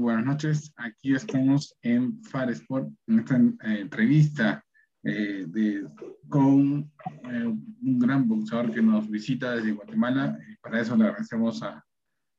[0.00, 0.72] buenas noches.
[0.76, 4.64] Aquí estamos en Far Sport, en esta eh, entrevista
[5.02, 5.86] eh, de,
[6.28, 6.90] con
[7.24, 10.38] eh, un gran boxeador que nos visita desde Guatemala.
[10.50, 11.84] Y para eso le agradecemos a,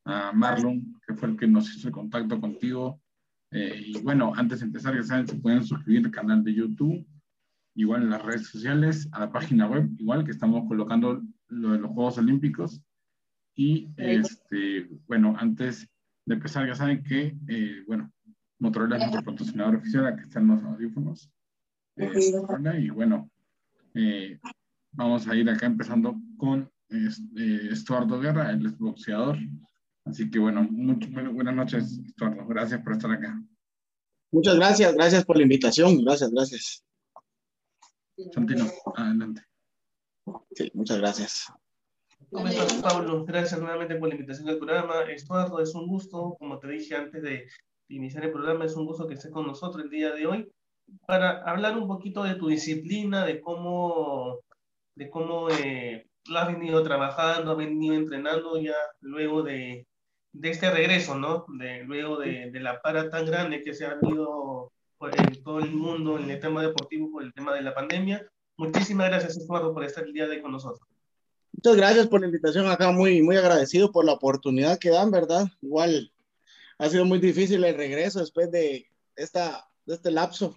[0.06, 3.00] a, Marlon, que fue el que nos hizo el contacto contigo.
[3.52, 7.06] y bueno, antes de empezar, ya saben, se pueden suscribir al canal de YouTube,
[7.76, 11.80] igual en las redes sociales, a la página web, igual que estamos colocando lo de
[11.80, 12.82] los Juegos Olímpicos.
[13.56, 15.91] Y este, bueno, antes
[16.26, 18.12] de empezar, ya saben que, eh, bueno,
[18.60, 21.32] Motorola es nuestro patrocinador oficial, aquí están los audífonos.
[21.98, 22.10] Eh,
[22.80, 23.30] y bueno,
[23.96, 24.40] eh,
[24.92, 26.72] vamos a ir acá empezando con
[27.70, 29.38] Estuardo Guerra, el boxeador.
[30.06, 32.46] Así que bueno, mucho, buenas noches, Estuardo.
[32.48, 33.42] Gracias por estar acá.
[34.32, 36.04] Muchas gracias, gracias por la invitación.
[36.04, 36.86] Gracias, gracias.
[38.34, 38.66] Santino,
[38.96, 39.42] adelante.
[40.56, 41.52] Sí, muchas gracias.
[42.30, 43.26] ¿Cómo estás, Pablo?
[43.26, 45.02] Gracias nuevamente por la invitación al programa.
[45.10, 47.48] Estuardo, es un gusto, como te dije antes de
[47.90, 50.52] iniciar el programa, es un gusto que estés con nosotros el día de hoy
[51.08, 54.40] para hablar un poquito de tu disciplina, de cómo,
[54.96, 59.88] de cómo eh, lo has venido trabajando, has venido entrenando ya luego de,
[60.32, 61.46] de este regreso, ¿no?
[61.60, 65.60] De, luego de, de, la para tan grande que se ha habido por en todo
[65.60, 68.26] el mundo en el tema deportivo por el tema de la pandemia.
[68.58, 70.91] Muchísimas gracias, Estuardo, por estar el día de hoy con nosotros.
[71.54, 75.48] Muchas gracias por la invitación acá, muy, muy agradecido por la oportunidad que dan, ¿verdad?
[75.62, 76.12] Igual
[76.78, 80.56] ha sido muy difícil el regreso después de, esta, de este lapso.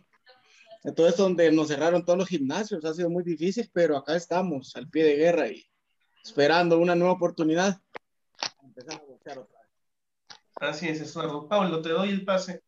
[0.84, 4.88] Entonces, donde nos cerraron todos los gimnasios, ha sido muy difícil, pero acá estamos, al
[4.88, 5.64] pie de guerra y
[6.22, 7.80] esperando una nueva oportunidad.
[8.62, 9.70] Empezar a boxear otra vez.
[10.56, 11.48] Así es, Eduardo.
[11.48, 12.62] Pablo, te doy el pase.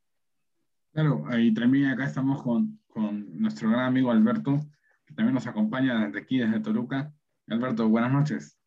[0.92, 4.60] Claro, ahí también acá estamos con, con nuestro gran amigo Alberto,
[5.06, 7.14] que también nos acompaña desde aquí, desde Toluca.
[7.48, 8.58] Alberto, buenas noches.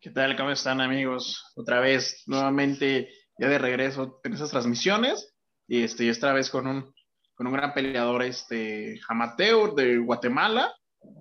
[0.00, 0.36] ¿Qué tal?
[0.36, 1.52] ¿Cómo están amigos?
[1.54, 5.32] Otra vez, nuevamente, ya de regreso en esas transmisiones
[5.68, 6.92] y este, esta vez con un,
[7.34, 10.74] con un gran peleador, este, amateur de Guatemala,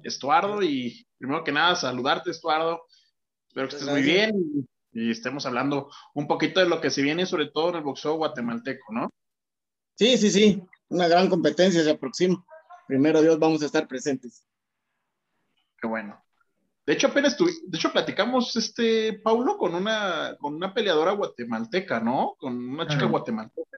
[0.04, 2.82] Estuardo, y primero que nada, saludarte, Estuardo.
[3.48, 4.34] Espero que estés muy bien
[4.94, 8.16] y estemos hablando un poquito de lo que se viene, sobre todo en el boxeo
[8.16, 9.12] guatemalteco, ¿no?
[9.96, 12.44] Sí, sí, sí, una gran competencia se aproxima.
[12.88, 14.48] Primero Dios, vamos a estar presentes.
[15.80, 16.20] Qué bueno.
[16.92, 22.36] De hecho, apenas de hecho, platicamos, este, Paulo, con una, con una peleadora guatemalteca, ¿no?
[22.38, 23.78] Con una chica guatemalteca.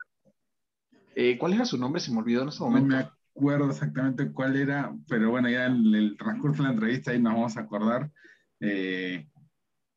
[1.13, 2.01] Eh, ¿Cuál era su nombre?
[2.01, 2.87] Se me olvidó en ese momento.
[2.87, 7.11] No me acuerdo exactamente cuál era, pero bueno, ya en el transcurso de la entrevista
[7.11, 8.11] ahí nos vamos a acordar.
[8.59, 9.27] Eh,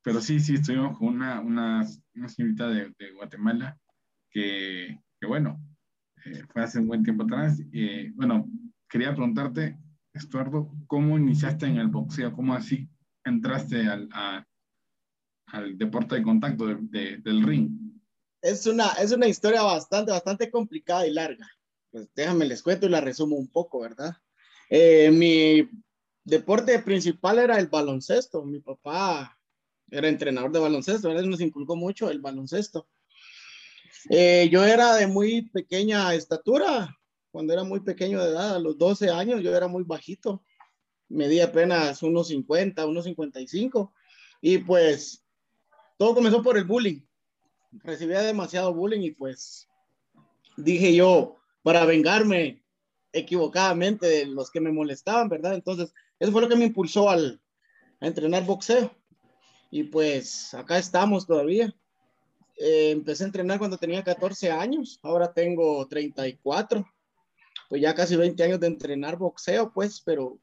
[0.03, 3.79] pero sí, sí, estuvimos con una, una, una señorita de, de, Guatemala
[4.31, 5.59] que, que bueno,
[6.23, 7.63] eh, fue hace un buen tiempo atrás.
[8.15, 8.47] bueno,
[8.91, 9.79] quería preguntarte,
[10.13, 12.35] Estuardo, ¿cómo iniciaste en el boxeo?
[12.35, 12.91] ¿Cómo así
[13.27, 14.09] entraste al,
[15.47, 17.71] al deporte de contacto de, del ring?
[18.41, 21.49] Es una, es una historia bastante, bastante complicada y larga.
[21.91, 24.17] Pues déjame les cuento y la resumo un poco, ¿verdad?
[24.71, 25.69] Eh, mi
[26.25, 28.45] deporte principal era el baloncesto.
[28.45, 29.37] Mi papá
[29.91, 32.89] era entrenador de baloncesto, él nos inculcó mucho el baloncesto.
[34.11, 36.97] Eh, yo era de muy pequeña estatura,
[37.31, 40.43] cuando era muy pequeño de edad, a los 12 años, yo era muy bajito
[41.09, 43.93] medía apenas unos 50, unos 55.
[44.41, 45.25] Y pues
[45.99, 47.01] todo comenzó por el bullying.
[47.73, 49.69] Recibía demasiado bullying y pues
[50.57, 52.63] dije yo, para vengarme
[53.13, 55.55] equivocadamente de los que me molestaban, ¿verdad?
[55.55, 57.41] Entonces, eso fue lo que me impulsó al,
[58.01, 58.95] a entrenar boxeo.
[59.71, 61.75] Y pues acá estamos todavía.
[62.59, 66.87] Eh, empecé a entrenar cuando tenía 14 años, ahora tengo 34.
[67.69, 70.39] Pues ya casi 20 años de entrenar boxeo, pues, pero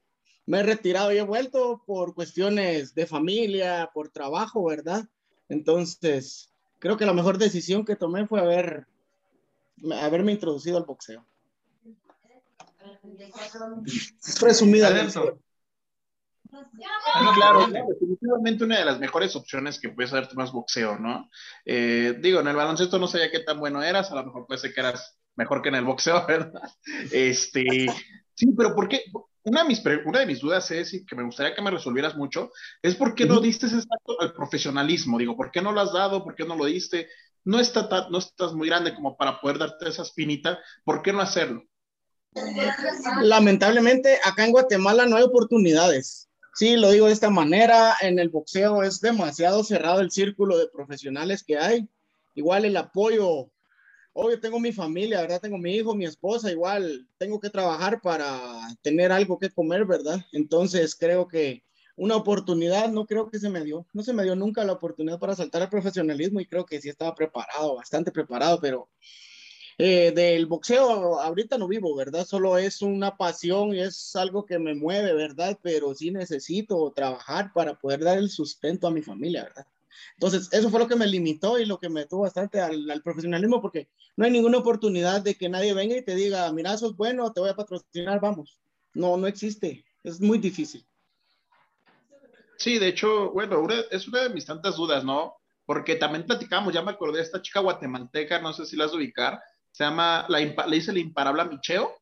[0.45, 5.07] me he retirado y he vuelto por cuestiones de familia, por trabajo, ¿verdad?
[5.49, 8.87] Entonces, creo que la mejor decisión que tomé fue haber,
[10.01, 11.25] haberme introducido al boxeo.
[14.41, 14.89] Resumida.
[17.35, 21.29] claro, definitivamente una de las mejores opciones que puedes hacer más boxeo, ¿no?
[21.65, 24.59] Eh, digo, en el baloncesto no sabía qué tan bueno eras, a lo mejor puede
[24.59, 26.61] ser que eras mejor que en el boxeo, ¿verdad?
[27.11, 27.87] Este,
[28.33, 29.03] sí, pero ¿por qué?
[29.43, 32.15] Una de, mis una de mis dudas es, y que me gustaría que me resolvieras
[32.15, 32.51] mucho,
[32.81, 35.17] es por qué no diste ese salto al profesionalismo.
[35.17, 36.23] Digo, ¿por qué no lo has dado?
[36.23, 37.09] ¿Por qué no lo diste?
[37.43, 40.59] No, está no estás muy grande como para poder darte esa espinita.
[40.85, 41.63] ¿Por qué no hacerlo?
[43.21, 46.29] Lamentablemente, acá en Guatemala no hay oportunidades.
[46.55, 50.69] Sí, lo digo de esta manera, en el boxeo es demasiado cerrado el círculo de
[50.69, 51.89] profesionales que hay.
[52.35, 53.51] Igual el apoyo
[54.13, 55.41] obvio tengo mi familia, ¿verdad?
[55.41, 60.23] Tengo mi hijo, mi esposa, igual tengo que trabajar para tener algo que comer, ¿verdad?
[60.31, 61.63] Entonces creo que
[61.95, 65.19] una oportunidad, no creo que se me dio, no se me dio nunca la oportunidad
[65.19, 68.89] para saltar al profesionalismo y creo que sí estaba preparado, bastante preparado, pero
[69.77, 72.25] eh, del boxeo ahorita no vivo, ¿verdad?
[72.25, 75.57] Solo es una pasión es algo que me mueve, ¿verdad?
[75.61, 79.65] Pero sí necesito trabajar para poder dar el sustento a mi familia, ¿verdad?
[80.15, 83.01] Entonces, eso fue lo que me limitó y lo que me tuvo bastante al, al,
[83.01, 86.95] profesionalismo, porque no hay ninguna oportunidad de que nadie venga y te diga, mira, sos
[86.95, 88.59] bueno, te voy a patrocinar, vamos.
[88.93, 89.85] No, no existe.
[90.03, 90.85] Es muy difícil.
[92.57, 95.35] Sí, de hecho, bueno, una, es una de mis tantas dudas, ¿no?
[95.65, 98.93] Porque también platicamos, ya me acordé de esta chica guatemalteca, no sé si la has
[98.93, 99.41] ubicar,
[99.71, 101.93] se llama, la, le dice la imparable Micheo,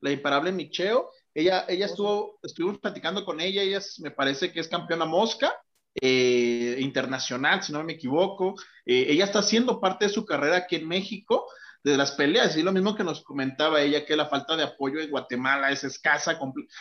[0.00, 4.68] la imparable Micheo, ella, ella estuvo, estuvimos platicando con ella, ella me parece que es
[4.68, 5.54] campeona mosca,
[5.94, 8.54] eh, internacional, si no me equivoco,
[8.84, 11.46] eh, ella está haciendo parte de su carrera aquí en México,
[11.82, 15.00] de las peleas, y lo mismo que nos comentaba ella, que la falta de apoyo
[15.00, 16.38] en Guatemala es escasa,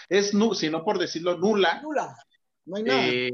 [0.09, 1.81] es, si no por decirlo, nula.
[1.81, 2.15] Nula,
[2.65, 3.07] no hay nada.
[3.07, 3.31] Eh,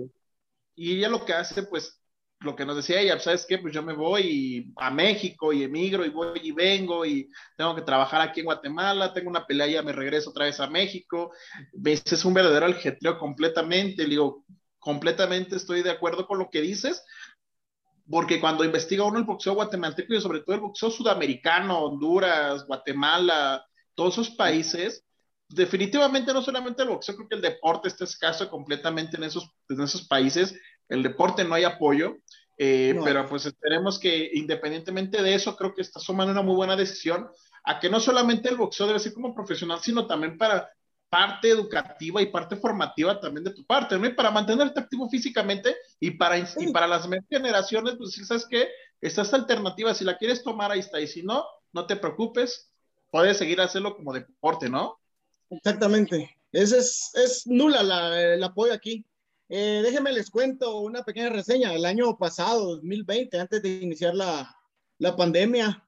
[0.75, 2.00] y ella lo que hace, pues,
[2.39, 3.57] lo que nos decía ella, ¿sabes qué?
[3.57, 7.81] Pues yo me voy a México y emigro y voy y vengo y tengo que
[7.81, 11.31] trabajar aquí en Guatemala, tengo una pelea, ya me regreso otra vez a México.
[11.74, 14.04] Ves, es un verdadero aljetreo completamente.
[14.04, 14.45] Le digo,
[14.86, 17.04] completamente estoy de acuerdo con lo que dices,
[18.08, 23.66] porque cuando investiga uno el boxeo guatemalteco y sobre todo el boxeo sudamericano, Honduras, Guatemala,
[23.96, 25.04] todos esos países,
[25.50, 29.82] definitivamente no solamente el boxeo, creo que el deporte está escaso completamente en esos, en
[29.82, 30.56] esos países,
[30.88, 32.18] el deporte no hay apoyo,
[32.56, 33.04] eh, no.
[33.04, 37.28] pero pues esperemos que independientemente de eso, creo que está tomando una muy buena decisión
[37.64, 40.70] a que no solamente el boxeo debe ser como profesional, sino también para
[41.15, 44.06] parte educativa y parte formativa también de tu parte, ¿no?
[44.06, 48.67] Y para mantenerte activo físicamente y para, y para las generaciones, pues sabes que
[49.00, 52.69] esta esta alternativa, si la quieres tomar, ahí está, y si no, no te preocupes,
[53.12, 55.00] puedes seguir hacerlo como deporte, ¿no?
[55.50, 59.06] Exactamente, es, es, es nula la, el apoyo aquí.
[59.47, 61.73] Eh, déjenme les cuento una pequeña reseña.
[61.73, 64.53] El año pasado, 2020, antes de iniciar la,
[64.97, 65.81] la pandemia,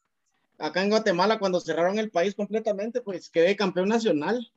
[0.57, 4.50] acá en Guatemala, cuando cerraron el país completamente, pues quedé campeón nacional.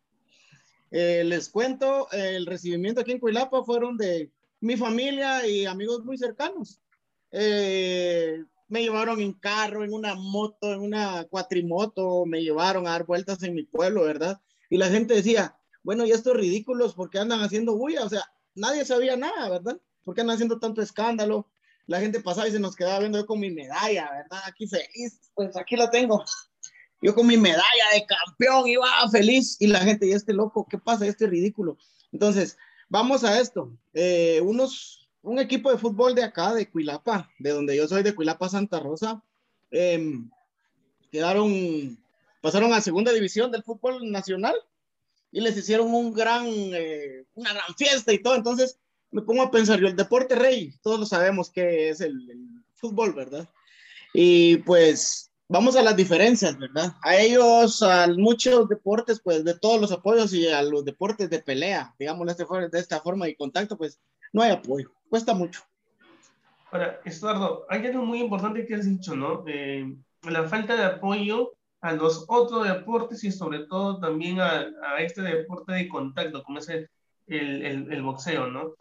[0.90, 6.18] Eh, les cuento, el recibimiento aquí en Cuilapa fueron de mi familia y amigos muy
[6.18, 6.80] cercanos.
[7.30, 13.04] Eh, me llevaron en carro, en una moto, en una cuatrimoto, me llevaron a dar
[13.04, 14.40] vueltas en mi pueblo, ¿verdad?
[14.68, 18.04] Y la gente decía, bueno, y estos ridículos, ¿por qué andan haciendo bulla?
[18.04, 19.80] O sea, nadie sabía nada, ¿verdad?
[20.04, 21.48] ¿Por qué andan haciendo tanto escándalo?
[21.86, 24.40] La gente pasaba y se nos quedaba viendo yo con mi medalla, ¿verdad?
[24.46, 26.24] Aquí feliz, pues aquí la tengo.
[27.02, 27.64] Yo con mi medalla
[27.94, 31.06] de campeón iba feliz y la gente, y este loco, ¿qué pasa?
[31.06, 31.78] Este ridículo.
[32.12, 32.58] Entonces,
[32.88, 33.72] vamos a esto.
[33.94, 38.14] Eh, unos, un equipo de fútbol de acá, de Cuilapa, de donde yo soy, de
[38.14, 39.22] Cuilapa, Santa Rosa,
[39.70, 40.18] eh,
[41.10, 41.98] quedaron,
[42.42, 44.54] pasaron a segunda división del fútbol nacional
[45.32, 48.34] y les hicieron un gran, eh, una gran fiesta y todo.
[48.34, 48.78] Entonces,
[49.10, 52.46] me pongo a pensar, yo el deporte rey, todos lo sabemos que es el, el
[52.74, 53.48] fútbol, ¿verdad?
[54.12, 56.92] Y pues vamos a las diferencias, ¿verdad?
[57.02, 61.40] A ellos, a muchos deportes, pues de todos los apoyos y a los deportes de
[61.40, 64.00] pelea, digamos de, este, de esta forma y contacto, pues
[64.32, 65.62] no hay apoyo, cuesta mucho.
[66.70, 69.44] Ahora, Estuardo, hay algo muy importante que has dicho, ¿no?
[69.48, 69.92] Eh,
[70.22, 75.22] la falta de apoyo a los otros deportes y sobre todo también a, a este
[75.22, 76.88] deporte de contacto, como es el,
[77.26, 78.74] el, el, boxeo, ¿no?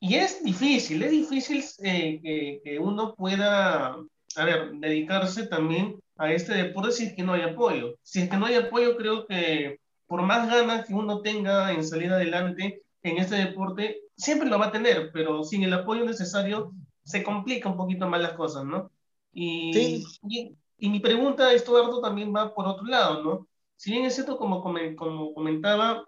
[0.00, 3.94] Y es difícil, es difícil eh, que, que uno pueda
[4.36, 7.94] a ver, dedicarse también a este deporte si es que no hay apoyo.
[8.02, 11.84] Si es que no hay apoyo, creo que por más ganas que uno tenga en
[11.84, 16.72] salir adelante en este deporte, siempre lo va a tener, pero sin el apoyo necesario
[17.02, 18.90] se complica un poquito más las cosas, ¿no?
[19.32, 20.04] Y, sí.
[20.28, 23.48] y, y, mi pregunta, Estuardo, también va por otro lado, ¿no?
[23.76, 26.04] Si bien es cierto, como, como comentaba,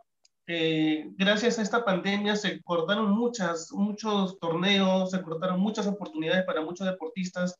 [0.46, 6.60] eh, gracias a esta pandemia se cortaron muchas, muchos torneos, se cortaron muchas oportunidades para
[6.60, 7.58] muchos deportistas,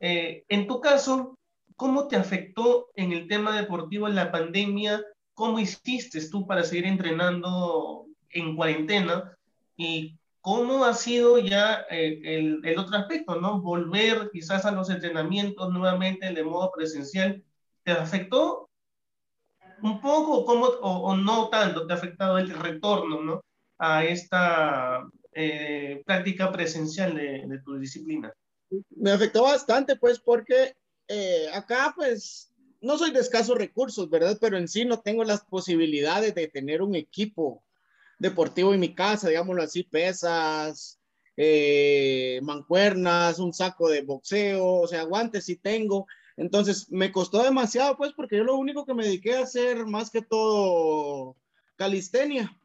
[0.00, 1.38] eh, en tu caso,
[1.76, 5.02] ¿cómo te afectó en el tema deportivo la pandemia?
[5.34, 9.36] ¿Cómo hiciste tú para seguir entrenando en cuarentena?
[9.76, 13.60] ¿Y cómo ha sido ya eh, el, el, otro aspecto, ¿no?
[13.60, 17.42] Volver quizás a los entrenamientos nuevamente de modo presencial.
[17.84, 18.70] ¿Te afectó
[19.82, 21.86] un poco cómo, o, o, no tanto?
[21.86, 23.42] ¿Te ha afectado el retorno, ¿no?
[23.78, 28.32] A esta eh, práctica presencial de, de tu disciplina
[28.90, 30.76] me afectó bastante, pues, porque
[31.08, 34.38] eh, acá, pues, no soy de escasos recursos, ¿verdad?
[34.40, 37.64] Pero en sí no tengo las posibilidades de tener un equipo
[38.18, 41.00] deportivo en mi casa, digámoslo así, pesas,
[41.36, 46.06] eh, mancuernas, un saco de boxeo, o sea, guantes sí tengo.
[46.36, 50.10] Entonces, me costó demasiado, pues, porque yo lo único que me dediqué a hacer más
[50.10, 51.36] que todo
[51.76, 52.56] calistenia.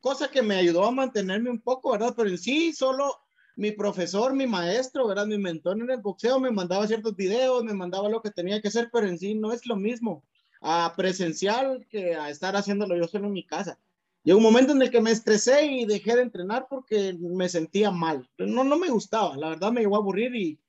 [0.00, 2.14] cosa que me ayudó a mantenerme un poco, ¿verdad?
[2.16, 3.18] Pero en sí, solo
[3.56, 5.26] mi profesor, mi maestro, ¿verdad?
[5.26, 8.68] Mi mentor en el boxeo me mandaba ciertos videos, me mandaba lo que tenía que
[8.68, 10.24] hacer, pero en sí no es lo mismo
[10.60, 13.78] a presencial que a estar haciéndolo yo solo en mi casa.
[14.22, 17.90] Llegó un momento en el que me estresé y dejé de entrenar porque me sentía
[17.90, 18.30] mal.
[18.38, 20.60] No, no me gustaba, la verdad me llegó a aburrir y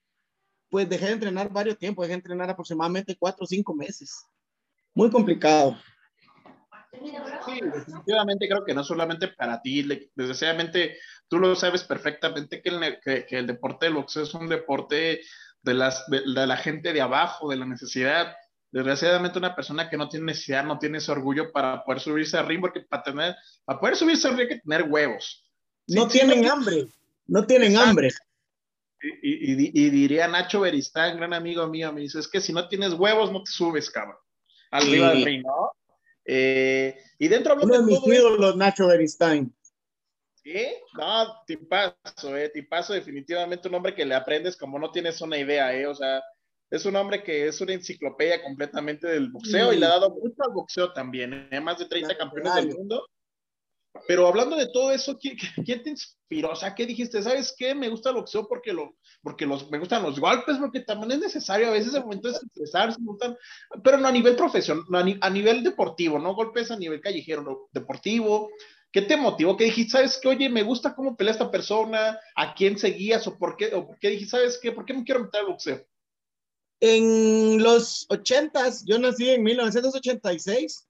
[0.70, 4.26] pues dejé de entrenar varios tiempos, dejé de entrenar aproximadamente cuatro o cinco meses.
[4.96, 5.78] Muy complicado.
[7.46, 9.84] Sí, definitivamente creo que no solamente para ti,
[10.16, 10.98] desgraciadamente
[11.28, 15.22] tú lo sabes perfectamente que el, que, el deporte del boxeo es un deporte
[15.62, 18.36] de, las, de, la gente de abajo, de la necesidad.
[18.72, 22.48] Desgraciadamente una persona que no tiene necesidad, no tiene ese orgullo para poder subirse al
[22.48, 23.36] ring, porque para, tener,
[23.66, 25.44] para poder subirse al ring hay que tener huevos.
[25.88, 26.88] No tienen hambre,
[27.28, 28.10] no tienen hambre.
[29.22, 32.70] Y, y, y, diría Nacho Beristán, gran amigo mío, me dice, es que si no
[32.70, 34.16] tienes huevos, no te subes, cabrón.
[34.72, 35.72] Arriba del ring, ¿no?
[36.26, 39.54] Eh, y dentro Uno de, mis ídolos, Nacho Beristain.
[40.44, 40.68] ¿Sí?
[40.98, 45.74] No, tipazo, eh, tipazo, definitivamente un hombre que le aprendes como no tienes una idea,
[45.74, 46.22] eh, o sea,
[46.70, 50.44] es un hombre que es una enciclopedia completamente del boxeo y le ha dado mucho
[50.44, 53.06] al boxeo también, eh, más de 30 campeones del mundo
[54.08, 55.38] pero hablando de todo eso, ¿quién,
[55.84, 56.52] te inspiró?
[56.52, 57.22] O sea, ¿qué dijiste?
[57.22, 57.76] ¿Sabes qué?
[57.76, 61.20] Me gusta el boxeo porque, lo, porque los, me gustan los golpes, porque también es
[61.20, 63.00] necesario a veces el momento de estresarse,
[63.84, 68.50] pero no a nivel profesional, no a, nivel deportivo, no golpes a nivel callejero, deportivo.
[68.92, 69.58] ¿Qué te motivó?
[69.58, 69.92] ¿Qué dijiste?
[69.92, 70.28] ¿Sabes qué?
[70.28, 74.00] Oye, me gusta cómo pelea esta persona, a quién seguías o por qué, o por
[74.00, 74.72] qué dijiste, ¿sabes qué?
[74.72, 75.86] ¿Por qué me quiero meter al boxeo?
[76.80, 80.88] En los ochentas, yo nací en 1986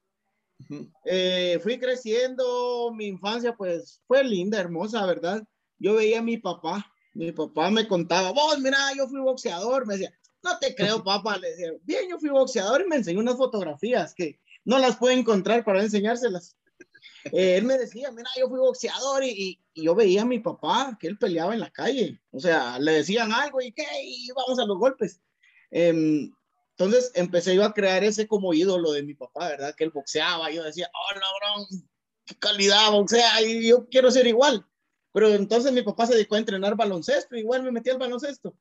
[1.05, 5.43] eh, fui creciendo, mi infancia pues fue linda, hermosa, ¿verdad?
[5.77, 9.95] Yo veía a mi papá, mi papá me contaba, vos, mira, yo fui boxeador, me
[9.95, 13.37] decía, no te creo, papá, le decía, bien, yo fui boxeador y me enseñó unas
[13.37, 16.57] fotografías que no las puedo encontrar para enseñárselas.
[17.25, 20.97] Eh, él me decía, mira, yo fui boxeador y, y, yo veía a mi papá
[20.99, 24.59] que él peleaba en la calle, o sea, le decían algo y qué, y vamos
[24.59, 25.21] a los golpes.
[25.71, 26.29] Eh,
[26.77, 29.75] entonces empecé yo a crear ese como ídolo de mi papá, ¿verdad?
[29.75, 30.49] Que él boxeaba.
[30.51, 31.67] Yo decía, oh, bro,
[32.25, 34.65] qué calidad boxea, y yo quiero ser igual.
[35.13, 38.55] Pero entonces mi papá se dedicó a entrenar baloncesto, igual me metí al baloncesto.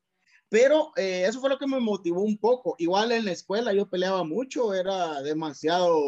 [0.49, 2.75] Pero eh, eso fue lo que me motivó un poco.
[2.77, 5.99] Igual en la escuela yo peleaba mucho, era demasiado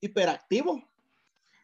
[0.00, 0.88] hiperactivo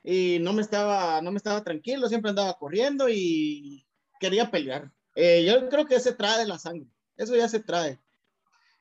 [0.03, 3.87] y no me estaba, no me estaba tranquilo, siempre andaba corriendo y
[4.19, 4.93] quería pelear.
[5.15, 8.01] Eh, yo creo que se trae de la sangre, eso ya se trae.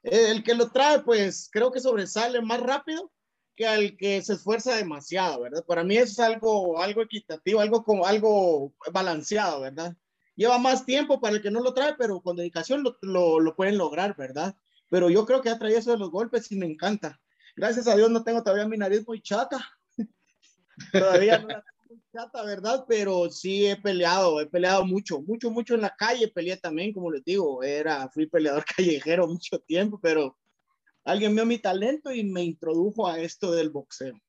[0.03, 3.11] Eh, el que lo trae, pues creo que sobresale más rápido
[3.55, 5.63] que al que se esfuerza demasiado, ¿verdad?
[5.65, 9.95] Para mí eso es algo, algo equitativo, algo como algo balanceado, ¿verdad?
[10.35, 13.77] Lleva más tiempo para el que no lo trae, pero con dedicación lo, lo, pueden
[13.77, 14.55] lograr, ¿verdad?
[14.89, 17.21] Pero yo creo que ha traído eso de los golpes y me encanta.
[17.55, 19.63] Gracias a Dios no tengo todavía mi nariz muy chata.
[20.91, 21.47] todavía no
[22.11, 22.85] chata, ¿verdad?
[22.87, 27.11] Pero sí he peleado, he peleado mucho, mucho, mucho en la calle, peleé también, como
[27.11, 30.37] les digo, era, fui peleador callejero mucho tiempo, pero
[31.03, 34.19] alguien vio mi talento y me introdujo a esto del boxeo.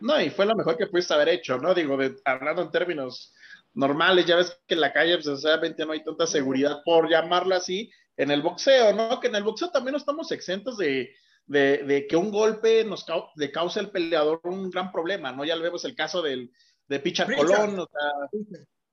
[0.00, 1.74] No, y fue lo mejor que pudiste haber hecho, ¿no?
[1.74, 3.32] Digo, hablando en términos
[3.74, 5.44] normales, ya ves que en la calle, pues,
[5.78, 9.20] no hay tanta seguridad, por llamarla así, en el boxeo, ¿no?
[9.20, 11.14] Que en el boxeo también no estamos exentos de,
[11.46, 13.04] de, que un golpe nos
[13.36, 15.44] le cause al peleador un gran problema, ¿no?
[15.44, 16.50] Ya lo vemos el caso del,
[16.88, 18.42] de Picha Colón, o sea,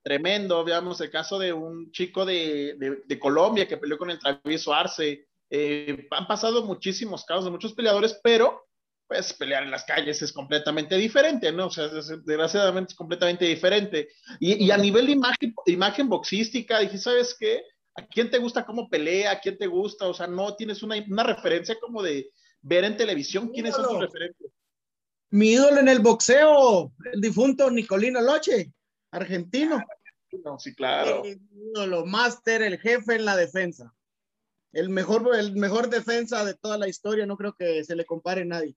[0.03, 4.73] tremendo, veamos el caso de un chico de, de, Colombia que peleó con el travieso
[4.73, 8.67] Arce, eh, han pasado muchísimos casos de muchos peleadores, pero
[9.07, 11.67] pues pelear en las calles es completamente diferente, ¿no?
[11.67, 14.07] O sea, desgraciadamente es completamente diferente.
[14.39, 17.61] Y, y, a nivel de imagen, imagen boxística, dije, ¿sabes qué?
[17.95, 19.31] ¿A quién te gusta cómo pelea?
[19.31, 20.07] ¿A quién te gusta?
[20.07, 22.31] O sea, no tienes una, una referencia como de,
[22.61, 24.51] ver en televisión quiénes son tus referentes.
[25.29, 28.73] Mi ídolo en el boxeo, el difunto Nicolino Loche,
[29.11, 29.81] argentino.
[30.59, 31.23] sí, claro.
[31.23, 33.93] El ídolo, máster, el jefe en la defensa.
[34.73, 38.41] El mejor, el mejor defensa de toda la historia, no creo que se le compare
[38.41, 38.75] a nadie.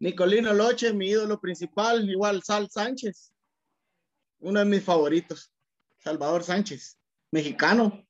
[0.00, 3.32] Nicolino Loche, mi ídolo principal, igual Sal Sánchez,
[4.40, 5.52] uno de mis favoritos.
[5.98, 6.96] Salvador Sánchez,
[7.30, 8.06] mexicano.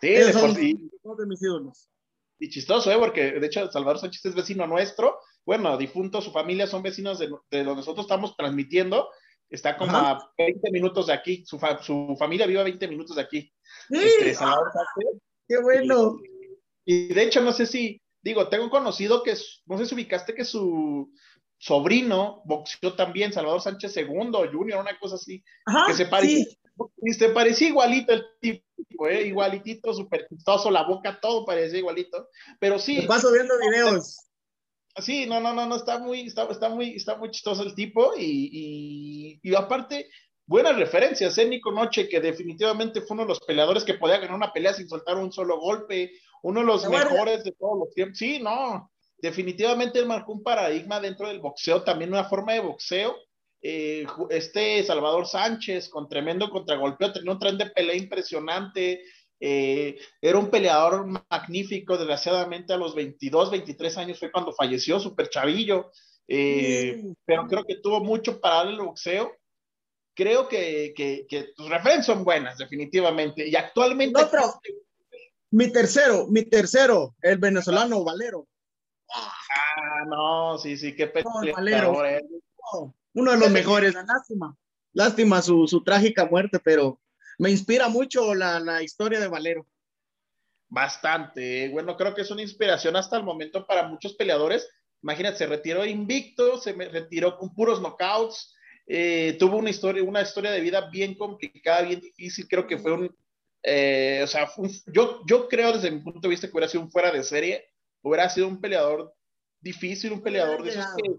[0.00, 1.88] Sí, de, son de mis ídolos
[2.38, 2.96] y chistoso, ¿eh?
[2.98, 7.28] Porque de hecho Salvador Sánchez es vecino nuestro, bueno, difunto, su familia son vecinos de,
[7.50, 9.08] de donde nosotros estamos transmitiendo,
[9.50, 13.22] está como a 20 minutos de aquí, su, su, familia vive a 20 minutos de
[13.22, 13.52] aquí.
[13.88, 13.98] Sí.
[13.98, 15.22] Este, Salvador Sánchez.
[15.48, 16.18] Qué bueno.
[16.84, 19.34] Y, de hecho, no sé si, digo, tengo conocido que,
[19.66, 21.10] no sé si ubicaste que su
[21.58, 25.42] sobrino boxeó también, Salvador Sánchez II, Junior, una cosa así,
[25.86, 26.46] que se parecía,
[27.02, 29.26] y se parecía igualito el tipo, ¿eh?
[29.26, 32.28] igualitito, súper chistoso, la boca, todo parecía igualito.
[32.60, 33.02] Pero sí.
[33.02, 34.24] paso viendo videos.
[34.96, 38.14] Sí, no, no, no, no, está muy, está, está muy, está muy chistoso el tipo
[38.16, 40.08] y, y, y aparte,
[40.46, 41.46] buenas referencias, ¿eh?
[41.46, 44.88] Nico Noche, que definitivamente fue uno de los peleadores que podía ganar una pelea sin
[44.88, 46.12] soltar un solo golpe,
[46.42, 48.18] uno de los mejores de todos los tiempos.
[48.18, 53.16] Sí, no, definitivamente él marcó un paradigma dentro del boxeo, también una forma de boxeo.
[53.60, 59.02] Eh, este Salvador Sánchez con tremendo contragolpeo, tenía un tren de pelea impresionante,
[59.40, 65.28] eh, era un peleador magnífico, desgraciadamente a los 22, 23 años fue cuando falleció, súper
[65.28, 65.90] chavillo,
[66.28, 69.32] eh, pero creo que tuvo mucho para darle el boxeo.
[70.14, 73.48] Creo que, que, que tus referencias son buenas, definitivamente.
[73.48, 74.20] Y actualmente...
[74.20, 74.60] Otro,
[75.50, 78.46] mi tercero, mi tercero, el venezolano Valero.
[79.14, 82.22] Ah, no, sí, sí, qué peleador.
[82.72, 84.56] No, uno de los mejores, lástima.
[84.92, 87.00] Lástima su, su trágica muerte, pero
[87.38, 89.66] me inspira mucho la, la historia de Valero.
[90.68, 91.68] Bastante.
[91.70, 94.68] Bueno, creo que es una inspiración hasta el momento para muchos peleadores.
[95.02, 98.54] Imagínate, se retiró invicto, se retiró con puros knockouts,
[98.86, 102.48] eh, tuvo una historia, una historia de vida bien complicada, bien difícil.
[102.48, 103.16] Creo que fue un,
[103.62, 104.50] eh, o sea,
[104.86, 107.64] yo, yo creo desde mi punto de vista que hubiera sido un fuera de serie,
[108.02, 109.14] hubiera sido un peleador
[109.60, 111.10] difícil, un peleador de esos que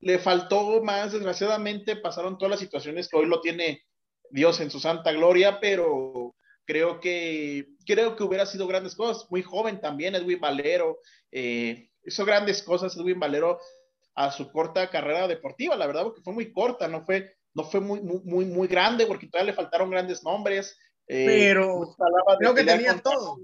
[0.00, 3.82] le faltó más, desgraciadamente pasaron todas las situaciones que hoy lo tiene
[4.30, 6.34] Dios en su santa gloria, pero
[6.64, 9.30] creo que, creo que hubiera sido grandes cosas.
[9.30, 10.98] Muy joven también, Edwin Valero,
[11.30, 13.58] eh, hizo grandes cosas Edwin Valero
[14.14, 17.80] a su corta carrera deportiva, la verdad, porque fue muy corta, no fue, no fue
[17.80, 20.78] muy, muy, muy, grande, porque todavía le faltaron grandes nombres.
[21.06, 21.94] Eh, pero
[22.38, 23.38] creo que tenía todo.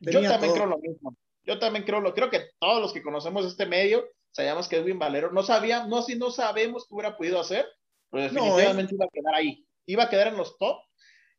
[0.00, 1.16] Yo también creo lo mismo.
[1.46, 4.98] Yo también creo lo, creo que todos los que conocemos este medio sabíamos que Edwin
[4.98, 7.66] Valero no sabía, no si no sabemos qué hubiera podido hacer,
[8.10, 9.66] pero definitivamente iba a quedar ahí.
[9.86, 10.76] Iba a quedar en los top.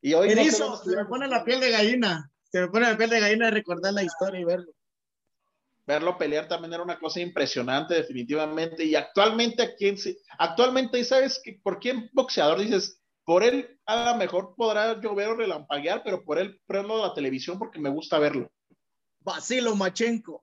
[0.02, 2.32] Y hoy no se me pone la piel de gallina.
[2.44, 4.72] Se me pone la piel de gallina de recordar la historia y verlo.
[5.86, 8.84] Verlo pelear también era una cosa impresionante, definitivamente.
[8.84, 9.96] Y actualmente, ¿a quién
[10.38, 13.02] Actualmente, ¿sabes que por quién boxeador dices?
[13.24, 17.60] Por él, a lo mejor podrá llover o relampaguear, pero por él prendo la televisión
[17.60, 18.50] porque me gusta verlo.
[19.28, 20.42] Vasilo Machenko.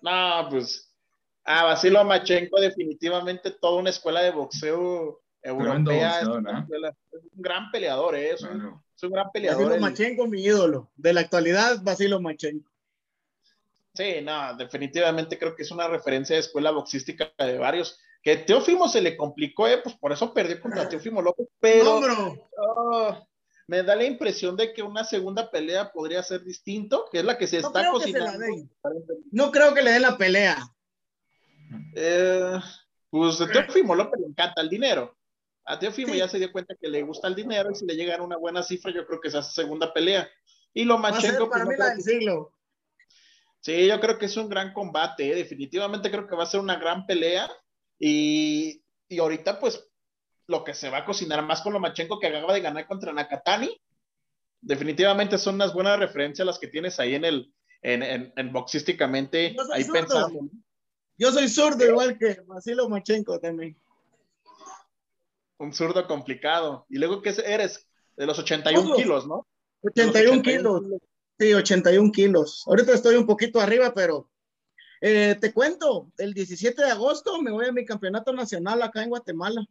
[0.00, 0.88] No, pues
[1.50, 6.20] Ah, Vasilo Machenko, definitivamente toda una escuela de boxeo europea.
[6.20, 6.44] es, un
[7.36, 8.32] gran peleador, ¿eh?
[8.32, 9.64] es, un, gran peleador.
[9.64, 10.90] Vasilo Machenko, mi ídolo.
[10.94, 12.70] De la actualidad, Vasilo Machenko.
[13.94, 17.98] Sí, no, definitivamente creo que es una referencia de escuela boxística de varios.
[18.22, 19.80] Que Teófimo se le complicó, ¿eh?
[19.82, 23.26] pues por eso perdió contra Teófimo López, pero oh,
[23.68, 27.36] me da la impresión de que una segunda pelea podría ser distinto, que es la
[27.36, 28.46] que se está cocinando.
[29.30, 30.56] no creo que le den la pelea.
[31.94, 32.58] Eh,
[33.10, 35.14] pues a Teofimo López le encanta el dinero.
[35.66, 38.22] A Teofimo ya se dio cuenta que le gusta el dinero y si le llegan
[38.22, 40.26] una buena cifra, yo creo que hace segunda pelea.
[40.72, 41.50] Y lo Machenko.
[41.50, 42.54] Para pues, mí la del siglo.
[43.60, 45.34] Sí, yo creo que es un gran combate, ¿eh?
[45.34, 47.50] definitivamente creo que va a ser una gran pelea.
[47.98, 49.87] Y, y, ahorita, pues,
[50.48, 53.12] lo que se va a cocinar más con lo Machenko que acaba de ganar contra
[53.12, 53.80] Nakatani,
[54.60, 59.54] definitivamente son unas buenas referencias las que tienes ahí en el, en, en, en boxísticamente,
[59.72, 60.40] ahí pensando.
[61.18, 63.76] Yo soy zurdo igual que Vasilo Machenko también.
[65.58, 66.86] Un zurdo complicado.
[66.88, 67.86] Y luego, ¿qué eres?
[68.16, 69.46] De los 81 kilos, ¿no?
[69.82, 70.82] 81, kilos.
[71.38, 72.64] Sí, 81 kilos.
[72.66, 74.30] Ahorita estoy un poquito arriba, pero
[75.00, 79.10] eh, te cuento, el 17 de agosto me voy a mi campeonato nacional acá en
[79.10, 79.64] Guatemala.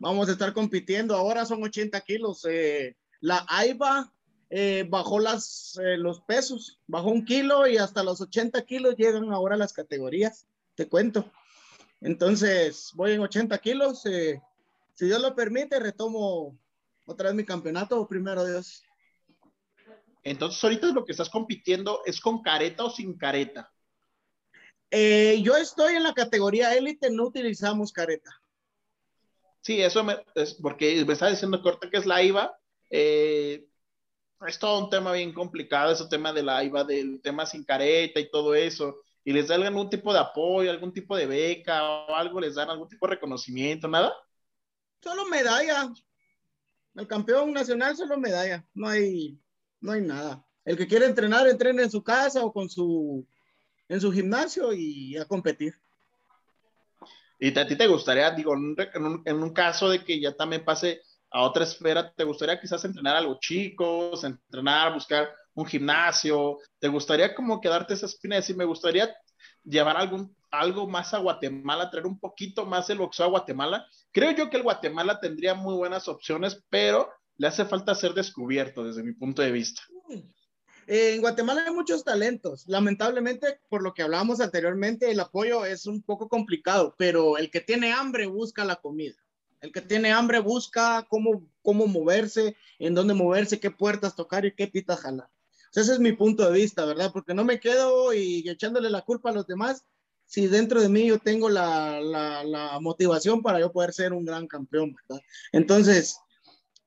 [0.00, 1.14] Vamos a estar compitiendo.
[1.14, 2.44] Ahora son 80 kilos.
[2.50, 4.12] Eh, la AIBA
[4.50, 9.56] eh, bajó las, los pesos, bajó un kilo y hasta los 80 kilos llegan ahora
[9.56, 10.48] las categorías
[10.80, 11.30] te cuento.
[12.00, 14.06] Entonces, voy en 80 kilos.
[14.06, 14.40] Eh,
[14.94, 16.58] si Dios lo permite, retomo
[17.04, 18.82] otra vez mi campeonato, primero Dios.
[20.22, 23.70] Entonces, ahorita lo que estás compitiendo es con careta o sin careta.
[24.90, 28.39] Eh, yo estoy en la categoría élite, no utilizamos careta.
[29.70, 30.04] Sí, eso
[30.34, 32.58] es porque me está diciendo Corta que es la IVA.
[32.90, 33.68] Eh,
[34.48, 38.18] es todo un tema bien complicado, ese tema de la IVA, del tema sin careta
[38.18, 42.16] y todo eso y les dan algún tipo de apoyo, algún tipo de beca o
[42.16, 44.12] algo, les dan algún tipo de reconocimiento, nada.
[45.00, 45.92] Solo medalla.
[46.96, 48.66] El campeón nacional solo medalla.
[48.74, 49.38] No hay,
[49.80, 50.44] no hay nada.
[50.64, 53.24] El que quiere entrenar, entrena en su casa o con su,
[53.88, 55.80] en su gimnasio y a competir.
[57.40, 61.00] ¿Y a ti te gustaría, digo, en un, caso de que ya también pase
[61.30, 66.58] a otra esfera, ¿te gustaría quizás entrenar a los chicos, entrenar, buscar un gimnasio?
[66.78, 69.10] ¿Te gustaría como quedarte esa espina y decir, me gustaría
[69.64, 73.86] llevar algún, algo más a Guatemala, traer un poquito más el boxeo a Guatemala?
[74.12, 78.84] Creo yo que el Guatemala tendría muy buenas opciones, pero le hace falta ser descubierto
[78.84, 79.80] desde mi punto de vista.
[80.86, 82.64] En Guatemala hay muchos talentos.
[82.66, 87.60] Lamentablemente, por lo que hablábamos anteriormente, el apoyo es un poco complicado, pero el que
[87.60, 89.16] tiene hambre busca la comida.
[89.60, 94.54] El que tiene hambre busca cómo, cómo moverse, en dónde moverse, qué puertas tocar y
[94.54, 95.28] qué pitas jalar.
[95.74, 97.10] ese es mi punto de vista, ¿verdad?
[97.12, 99.84] Porque no me quedo y echándole la culpa a los demás
[100.30, 104.24] si dentro de mí yo tengo la, la, la motivación para yo poder ser un
[104.24, 105.20] gran campeón, ¿verdad?
[105.50, 106.20] Entonces,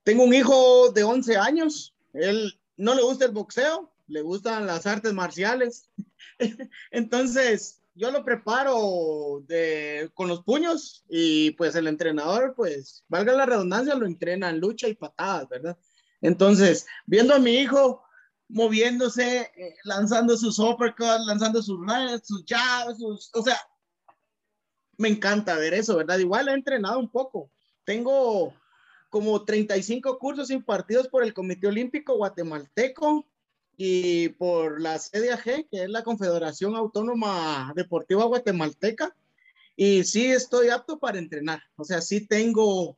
[0.03, 4.85] tengo un hijo de 11 años, él no le gusta el boxeo, le gustan las
[4.85, 5.89] artes marciales.
[6.91, 13.45] Entonces, yo lo preparo de, con los puños y pues el entrenador, pues, valga la
[13.45, 15.77] redundancia, lo entrena en lucha y patadas, ¿verdad?
[16.21, 18.03] Entonces, viendo a mi hijo
[18.49, 23.57] moviéndose, eh, lanzando sus uppercuts, lanzando sus rayas, sus jabs, sus, o sea,
[24.97, 26.19] me encanta ver eso, ¿verdad?
[26.19, 27.49] Igual he entrenado un poco.
[27.83, 28.53] Tengo
[29.13, 33.27] como 35 cursos impartidos por el Comité Olímpico Guatemalteco
[33.77, 39.15] y por la CDAG, que es la Confederación Autónoma Deportiva Guatemalteca.
[39.75, 41.61] Y sí estoy apto para entrenar.
[41.75, 42.97] O sea, sí tengo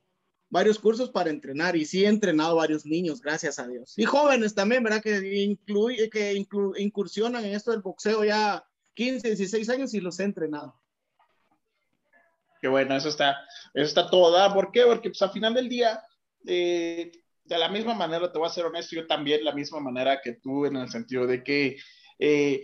[0.49, 3.91] varios cursos para entrenar y sí he entrenado varios niños, gracias a Dios.
[3.97, 5.03] Y jóvenes también, ¿verdad?
[5.03, 6.41] Que, incluye, que
[6.77, 10.79] incursionan en esto del boxeo ya 15, 16 años y los he entrenado.
[12.65, 13.37] Qué bueno, eso está,
[13.75, 14.85] eso está todo ¿Por qué?
[14.85, 16.01] Porque pues al final del día,
[16.47, 17.11] eh,
[17.43, 20.33] de la misma manera, te voy a ser honesto, yo también la misma manera que
[20.41, 21.77] tú, en el sentido de que,
[22.17, 22.63] eh,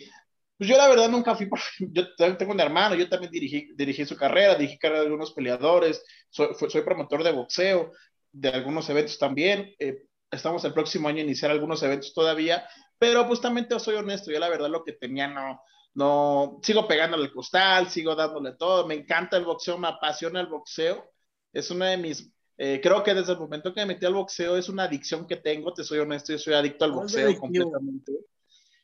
[0.58, 1.48] pues yo la verdad nunca fui,
[1.92, 6.04] yo tengo un hermano, yo también dirigí, dirigí su carrera, dirigí carrera de algunos peleadores,
[6.32, 7.92] soy, soy promotor de boxeo,
[8.32, 13.24] de algunos eventos también, eh, estamos el próximo año a iniciar algunos eventos todavía, pero
[13.26, 15.62] justamente soy honesto, yo la verdad lo que tenía no,
[15.94, 20.48] no, sigo pegándole el costal, sigo dándole todo, me encanta el boxeo, me apasiona el
[20.48, 21.12] boxeo,
[21.52, 24.56] es una de mis, eh, creo que desde el momento que me metí al boxeo
[24.56, 28.14] es una adicción que tengo, te soy honesto, yo soy adicto al boxeo completamente,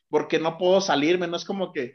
[0.08, 1.94] porque no puedo salirme, no es como que,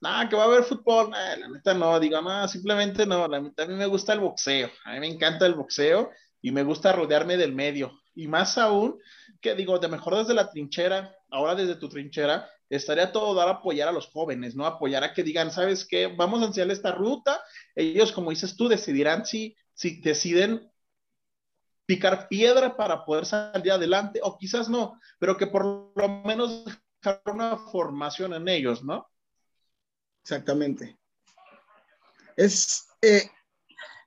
[0.00, 3.62] nada, que va a haber fútbol, la neta no, digo, no, simplemente no, la neta
[3.62, 6.92] a mí me gusta el boxeo, a mí me encanta el boxeo y me gusta
[6.92, 8.98] rodearme del medio, y más aún,
[9.40, 13.88] que digo, de mejor desde la trinchera, ahora desde tu trinchera, estaría todo dar apoyar
[13.88, 14.66] a los jóvenes, ¿no?
[14.66, 16.06] Apoyar a que digan, ¿sabes qué?
[16.06, 17.42] Vamos a enseñarle esta ruta.
[17.74, 20.70] Ellos, como dices tú, decidirán si, si deciden
[21.86, 25.64] picar piedra para poder salir adelante, o quizás no, pero que por
[25.96, 26.64] lo menos
[27.02, 29.08] dejar una formación en ellos, ¿no?
[30.22, 30.98] Exactamente.
[32.36, 33.30] Es, eh,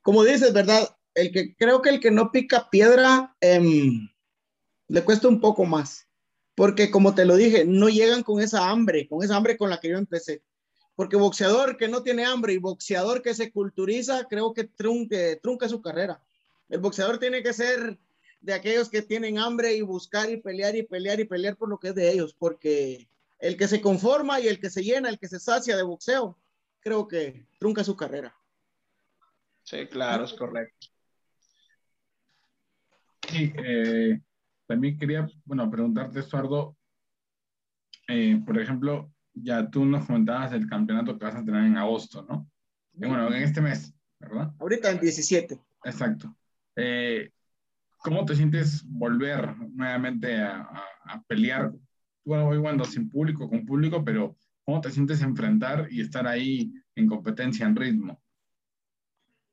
[0.02, 0.96] como dices, ¿verdad?
[1.14, 4.08] El que creo que el que no pica piedra em,
[4.86, 6.08] le cuesta un poco más
[6.54, 9.80] porque como te lo dije, no llegan con esa hambre, con esa hambre con la
[9.80, 10.42] que yo empecé.
[10.94, 15.68] Porque boxeador que no tiene hambre y boxeador que se culturiza, creo que trunque, trunca
[15.68, 16.22] su carrera.
[16.68, 17.98] El boxeador tiene que ser
[18.40, 21.78] de aquellos que tienen hambre y buscar y pelear y pelear y pelear por lo
[21.78, 25.18] que es de ellos, porque el que se conforma y el que se llena, el
[25.18, 26.38] que se sacia de boxeo,
[26.80, 28.36] creo que trunca su carrera.
[29.62, 30.88] Sí, claro, es correcto.
[33.28, 34.20] Sí, eh,
[34.72, 36.74] también quería, bueno, preguntarte, Estuardo,
[38.08, 42.24] eh, por ejemplo, ya tú nos comentabas el campeonato que vas a tener en agosto,
[42.26, 42.48] ¿no?
[42.94, 44.50] bueno, en este mes, ¿verdad?
[44.58, 45.60] Ahorita en 17.
[45.84, 46.34] Exacto.
[46.76, 47.30] Eh,
[47.98, 50.72] ¿Cómo te sientes volver nuevamente a,
[51.26, 51.70] pelear?
[52.24, 56.72] Bueno, hoy cuando sin público, con público, pero ¿cómo te sientes enfrentar y estar ahí
[56.94, 58.22] en competencia, en ritmo?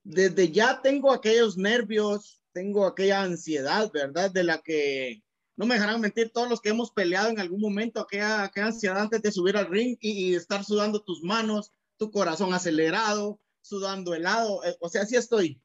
[0.01, 4.31] Desde ya tengo aquellos nervios, tengo aquella ansiedad, ¿verdad?
[4.31, 5.23] De la que
[5.55, 8.99] no me dejarán mentir todos los que hemos peleado en algún momento, aquella, aquella ansiedad
[8.99, 14.61] antes de subir al ring y, estar sudando tus manos, tu corazón acelerado, sudando helado,
[14.65, 15.61] eh, o sea, así estoy.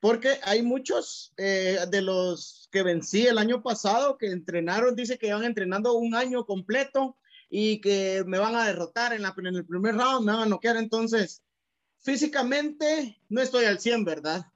[0.00, 5.32] Porque hay muchos eh, de los que vencí el año pasado que entrenaron, dice que
[5.32, 7.16] van entrenando un año completo
[7.48, 10.46] y que me van a derrotar en, la, en el primer round, me van a
[10.46, 10.78] noquear.
[10.78, 11.44] Entonces,
[12.00, 14.46] físicamente no estoy al 100, ¿verdad?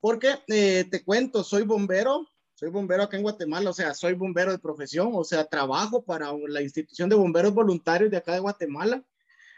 [0.00, 4.52] Porque eh, te cuento, soy bombero, soy bombero acá en Guatemala, o sea, soy bombero
[4.52, 9.04] de profesión, o sea, trabajo para la institución de bomberos voluntarios de acá de Guatemala.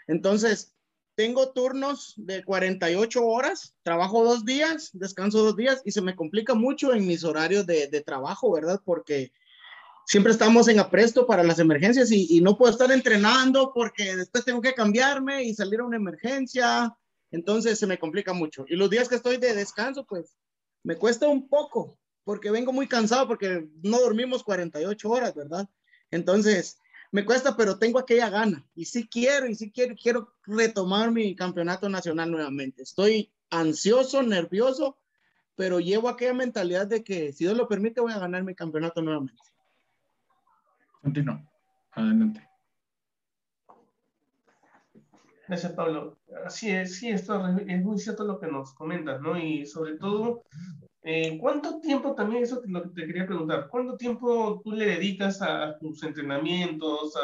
[0.06, 0.74] Entonces,
[1.18, 6.54] tengo turnos de 48 horas, trabajo dos días, descanso dos días y se me complica
[6.54, 8.80] mucho en mis horarios de, trabajo, ¿verdad?
[8.84, 9.32] Porque
[10.06, 14.44] siempre estamos en apresto para las emergencias y, y, no puedo estar entrenando porque después
[14.44, 16.96] tengo que cambiarme y salir a una emergencia
[17.30, 18.64] entonces se me complica mucho.
[18.68, 20.36] Y los días que estoy de descanso, pues
[20.82, 25.68] me cuesta un poco, porque vengo muy cansado, porque no dormimos 48 horas, ¿verdad?
[26.10, 26.78] Entonces,
[27.10, 28.66] me cuesta, pero tengo aquella gana.
[28.74, 32.82] Y sí quiero, y sí quiero, quiero retomar mi campeonato nacional nuevamente.
[32.82, 34.98] Estoy ansioso, nervioso,
[35.54, 39.02] pero llevo aquella mentalidad de que si Dios lo permite voy a ganar mi campeonato
[39.02, 39.42] nuevamente.
[41.00, 41.40] Continúo.
[41.92, 42.47] Adelante.
[45.48, 46.18] Gracias, Pablo.
[46.44, 49.38] Así es, sí, esto es muy cierto lo que nos comentas, ¿no?
[49.38, 50.44] Y sobre todo,
[51.02, 54.84] eh, ¿cuánto tiempo también, eso es lo que te quería preguntar, cuánto tiempo tú le
[54.84, 57.14] dedicas a, tus entrenamientos,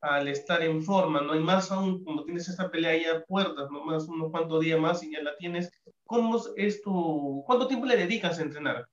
[0.00, 1.36] al estar en forma, ¿no?
[1.36, 3.84] Y más aún, como tienes esta pelea ahí a puertas, ¿no?
[3.84, 5.70] Más unos cuantos días más y ya la tienes,
[6.06, 8.88] ¿cómo es tu, cuánto tiempo le dedicas a entrenar?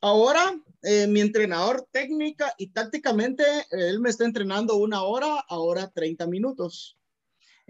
[0.00, 6.26] Ahora, eh, mi entrenador técnica y tácticamente, él me está entrenando una hora, ahora 30
[6.26, 6.96] minutos.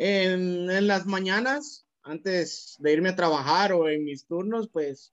[0.02, 5.12] En, en, las mañanas, antes de irme a trabajar o en mis turnos, pues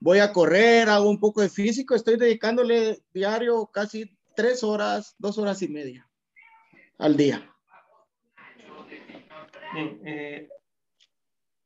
[0.00, 5.36] voy a correr, hago un poco de físico, estoy dedicándole diario casi tres horas, dos
[5.36, 6.08] horas y media
[6.96, 7.54] al día.
[9.74, 10.48] Bien, eh,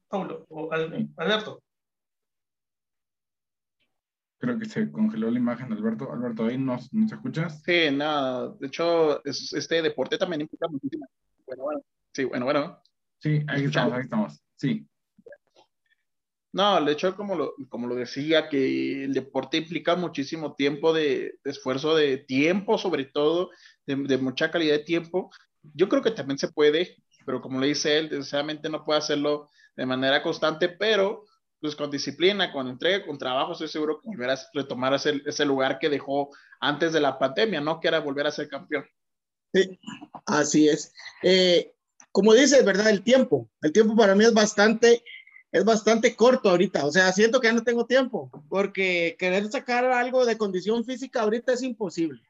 [0.09, 1.63] Paulo, o Alberto.
[4.39, 6.11] Creo que se congeló la imagen, Alberto.
[6.11, 7.63] Alberto, ¿ahí nos, nos escuchas?
[7.63, 8.53] Sí, nada.
[8.59, 11.07] De hecho, este deporte también implica muchísimo.
[11.47, 11.83] Bueno, bueno.
[12.19, 12.83] Sí, bueno, bueno.
[13.21, 14.43] Sí, ahí estamos, ahí estamos.
[14.57, 14.85] Sí.
[16.53, 21.39] No, de hecho, como lo, como lo decía, que el deporte implica muchísimo tiempo de,
[21.45, 23.51] de esfuerzo, de tiempo sobre todo,
[23.87, 25.31] de, de, mucha calidad de tiempo.
[25.63, 29.49] Yo creo que también se puede, pero como le dice él, desgraciadamente no puede hacerlo
[29.77, 31.25] de manera constante, pero
[31.61, 35.45] pues con disciplina, con entrega, con trabajo, estoy seguro que volverás a retomar ese, ese
[35.45, 37.79] lugar que dejó antes de la pandemia, ¿no?
[37.79, 38.85] Que era volver a ser campeón.
[39.55, 39.79] Sí,
[40.27, 40.93] así es.
[41.23, 41.73] Eh,
[42.19, 42.91] como dice, ¿verdad?
[42.91, 43.49] El tiempo.
[43.63, 45.05] El tiempo para mí es bastante,
[45.53, 46.85] es bastante corto ahorita.
[46.85, 51.23] O sea, siento que ya no tengo tiempo, porque querer sacar algo de condición física
[51.23, 52.21] ahorita es imposible.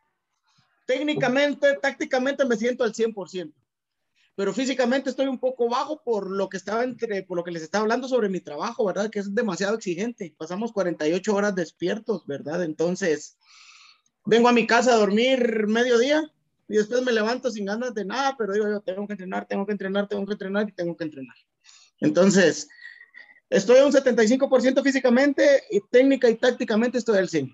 [0.85, 3.51] Técnicamente, tácticamente me siento al 100%
[4.35, 7.63] pero físicamente estoy un poco bajo por lo que estaba entre, por lo que les
[7.63, 9.09] estaba hablando sobre mi trabajo, ¿verdad?
[9.09, 10.35] Que es demasiado exigente.
[10.37, 12.63] Pasamos 48 horas despiertos, ¿verdad?
[12.63, 13.39] Entonces,
[14.27, 16.31] vengo a mi casa a dormir mediodía
[16.69, 19.65] y después me levanto sin ganas de nada, pero digo yo, tengo que entrenar, tengo
[19.65, 21.37] que entrenar, tengo que entrenar y tengo que entrenar.
[22.01, 22.69] Entonces,
[23.49, 27.51] estoy a un 75% físicamente y técnica y tácticamente estoy al 100.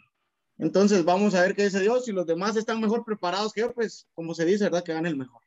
[0.59, 2.05] Entonces, vamos a ver qué dice Dios.
[2.05, 4.83] Si los demás están mejor preparados que yo, pues, como se dice, ¿verdad?
[4.83, 5.42] Que gane el mejor.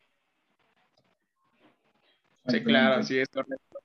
[2.47, 3.79] Sí, claro, sí, es correcto.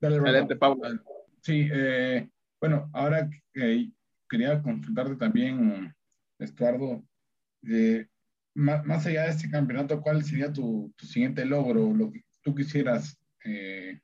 [0.00, 0.88] Dale, Adelante, Pablo.
[1.42, 3.90] Sí, eh, bueno, ahora que
[4.28, 5.94] quería consultarte también,
[6.38, 7.02] Estuardo,
[7.68, 8.06] eh,
[8.54, 12.54] más, más, allá de este campeonato, ¿cuál sería tu, tu siguiente logro, lo que tú
[12.54, 14.00] quisieras eh,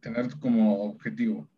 [0.00, 1.48] tener como objetivo?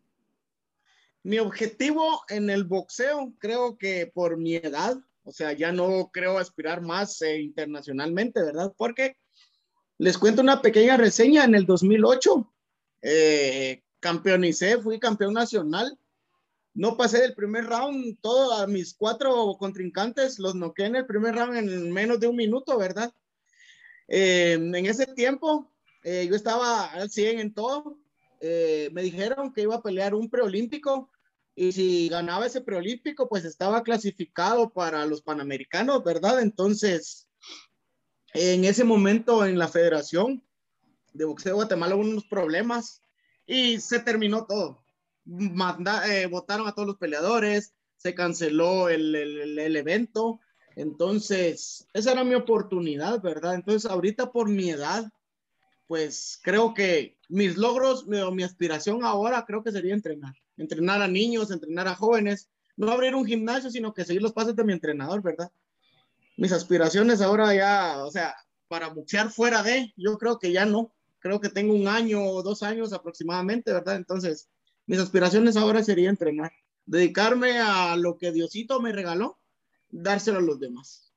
[1.23, 6.37] Mi objetivo en el boxeo, creo que por mi edad, o sea, ya no creo
[6.37, 8.73] aspirar más eh, internacionalmente, ¿verdad?
[8.77, 9.17] Porque
[9.97, 11.43] les cuento una pequeña reseña.
[11.43, 12.53] En el 2008,
[13.01, 15.97] eh, campeonicé, fui campeón nacional.
[16.79, 21.57] No pasé del primer round, todos mis cuatro contrincantes los noqué en el primer round
[21.57, 23.13] en menos de un minuto, ¿verdad?
[24.07, 25.69] Eh, en ese tiempo,
[26.05, 27.99] eh, yo estaba al 100 en todo.
[28.39, 31.11] Eh, me dijeron que iba a pelear un preolímpico
[31.53, 36.39] y si ganaba ese preolímpico, pues estaba clasificado para los panamericanos, ¿verdad?
[36.39, 37.27] Entonces,
[38.33, 40.41] en ese momento en la Federación
[41.11, 43.01] de Boxeo de Guatemala hubo unos problemas
[43.45, 44.81] y se terminó todo.
[45.29, 50.39] Manda, eh, votaron a todos los peleadores, se canceló el, el, evento.
[50.75, 53.55] Entonces, esa era mi oportunidad, ¿verdad?
[53.55, 55.11] Entonces, ahorita por mi edad,
[55.87, 60.33] pues creo que mis logros, mi, mi aspiración ahora creo que sería entrenar.
[60.57, 62.49] Entrenar a niños, entrenar a jóvenes.
[62.75, 65.51] No abrir un gimnasio, sino que seguir los pasos de mi entrenador, ¿verdad?
[66.39, 68.33] mis aspiraciones ahora ya, o sea,
[68.69, 70.93] para boxear fuera de, yo creo que ya no.
[71.19, 73.97] Creo que tengo un año o dos años aproximadamente, ¿verdad?
[73.97, 74.47] Entonces,
[74.89, 76.51] mis aspiraciones ahora sería entrenar,
[76.83, 79.37] dedicarme a lo que Diosito me regaló,
[79.87, 81.13] dárselo a los demás.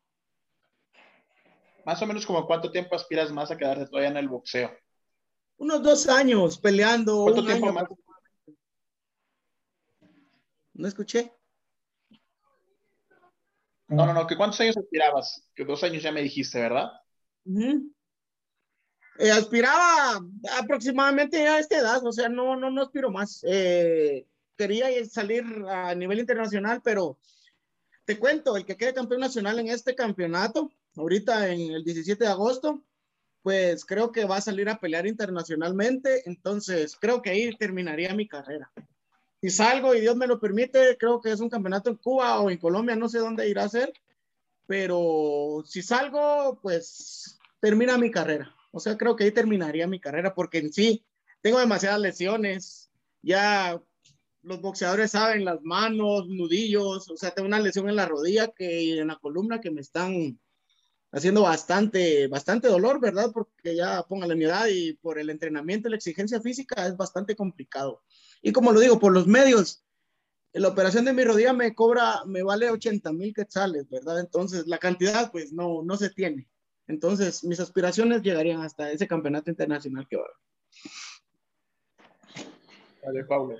[1.87, 4.71] Más o menos como cuánto tiempo aspiras más a quedarte todavía en el boxeo?
[5.57, 7.23] Unos dos años peleando.
[7.23, 7.73] ¿Cuánto tiempo año.
[7.73, 7.89] más?
[10.75, 11.33] No escuché.
[13.89, 15.49] No, no, no, que cuántos años aspirabas?
[15.55, 16.91] Que dos años ya me dijiste, ¿verdad?
[17.47, 17.95] Uh -huh.
[19.19, 20.21] Eh, aspiraba
[20.59, 23.45] aproximadamente a esta edad, o sea, no, no, no aspiro más.
[23.47, 27.19] Eh, quería salir a nivel internacional, pero
[28.05, 32.31] te cuento, el que quede campeón nacional en este campeonato, ahorita en el 17 de
[32.31, 32.83] agosto,
[33.43, 38.29] pues creo que va a salir a pelear internacionalmente, entonces creo que ahí terminaría mi
[38.29, 38.73] carrera
[39.43, 42.49] si salgo y Dios me lo permite, creo que es un campeonato en Cuba o
[42.49, 43.93] en Colombia, no sé dónde irá a ser,
[44.69, 48.55] pero si salgo, pues termina mi carrera.
[48.73, 51.05] O sea, creo que ahí terminaría mi carrera porque en sí
[51.41, 52.91] tengo demasiadas lesiones,
[53.23, 53.81] ya
[54.43, 58.83] los boxeadores saben, las manos, nudillos, o sea, tengo una lesión en la rodilla que,
[58.83, 60.41] y en la columna que me están
[61.13, 63.31] haciendo bastante, bastante dolor, ¿verdad?
[63.33, 67.37] Porque ya póngale mi edad y por el entrenamiento y la exigencia física es bastante
[67.37, 68.03] complicado.
[68.41, 69.85] Y como lo digo, por los medios,
[70.53, 74.21] la operación de mi rodilla me cobra, me vale 80 mil quetzales, ¿verdad?
[74.21, 76.49] Entonces, la cantidad, pues, no, no se tiene.
[76.89, 80.37] Entonces, mis aspiraciones llegarían hasta ese campeonato internacional que va a haber.
[83.05, 83.57] Vale, Pablo.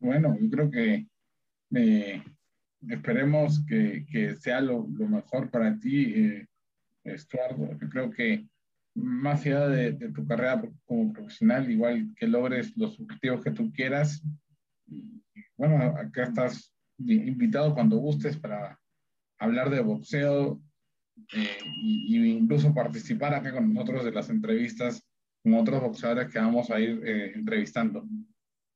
[0.00, 1.06] Bueno, yo creo que
[1.74, 2.22] eh,
[2.88, 6.46] esperemos que, que sea lo, lo, mejor para ti, eh,
[7.04, 7.70] Estuardo.
[7.78, 8.46] Yo creo que
[8.94, 13.72] más allá de, de, tu carrera como profesional, igual que logres los objetivos que tú
[13.72, 14.22] quieras.
[14.86, 15.22] Y,
[15.56, 18.78] bueno, acá estás invitado cuando gustes para
[19.38, 20.60] hablar de boxeo
[21.32, 25.04] eh, y, y, incluso participar acá con nosotros de las entrevistas
[25.42, 28.04] con otros boxeadores que vamos a ir eh, entrevistando.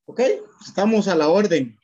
[0.06, 0.20] Ok,
[0.66, 1.78] estamos a la orden.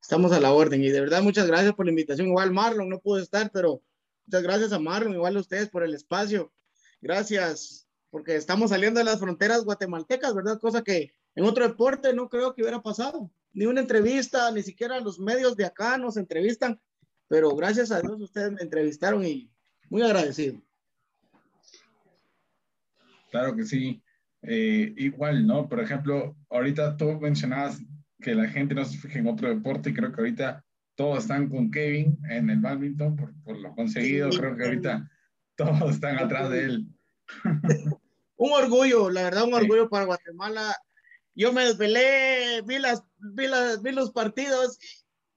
[0.00, 0.82] Estamos a la orden.
[0.82, 2.28] Y de verdad, muchas gracias por la invitación.
[2.28, 3.82] Igual Marlon no pudo estar, pero
[4.26, 6.52] muchas gracias a Marlon, igual a ustedes por el espacio.
[7.00, 10.58] Gracias, porque estamos saliendo de las fronteras guatemaltecas, ¿verdad?
[10.58, 13.30] Cosa que en otro deporte no creo que hubiera pasado.
[13.52, 16.80] Ni una entrevista, ni siquiera los medios de acá nos entrevistan.
[17.28, 19.50] Pero gracias a Dios ustedes me entrevistaron y
[19.90, 20.60] muy agradecido.
[23.30, 24.02] Claro que sí.
[24.42, 25.68] Eh, igual, ¿no?
[25.68, 27.80] Por ejemplo, ahorita tú mencionabas
[28.20, 31.48] que la gente no se fije en otro deporte y creo que ahorita todos están
[31.48, 34.32] con Kevin en el badminton por, por lo conseguido.
[34.32, 35.10] Sí, creo que ahorita
[35.56, 36.86] todos están atrás de él.
[38.36, 39.88] un orgullo, la verdad, un orgullo sí.
[39.90, 40.74] para Guatemala.
[41.34, 44.78] Yo me desvelé, vi, las, vi, las, vi los partidos.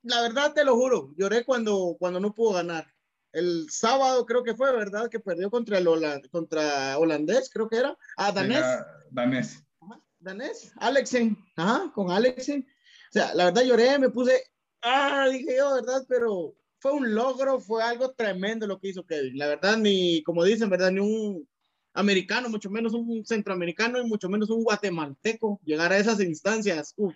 [0.04, 2.88] La verdad, te lo juro, lloré cuando, cuando no pudo ganar.
[3.34, 5.10] El sábado creo que fue, ¿verdad?
[5.10, 7.98] Que perdió contra el holand contra holandés, creo que era.
[8.18, 8.58] Ah, danés.
[8.58, 9.64] Era danés.
[9.80, 10.74] Ajá, danés.
[10.78, 11.38] Alexen.
[11.56, 12.68] Ajá, con Alexen.
[13.10, 14.42] O sea, la verdad lloré, me puse,
[14.82, 16.06] ah, dije yo, ¿verdad?
[16.08, 19.38] Pero fue un logro, fue algo tremendo lo que hizo Kevin.
[19.38, 20.92] La verdad, ni, como dicen, ¿verdad?
[20.92, 21.48] Ni un
[21.94, 26.94] americano, mucho menos un centroamericano y mucho menos un guatemalteco llegar a esas instancias.
[26.98, 27.14] Uf,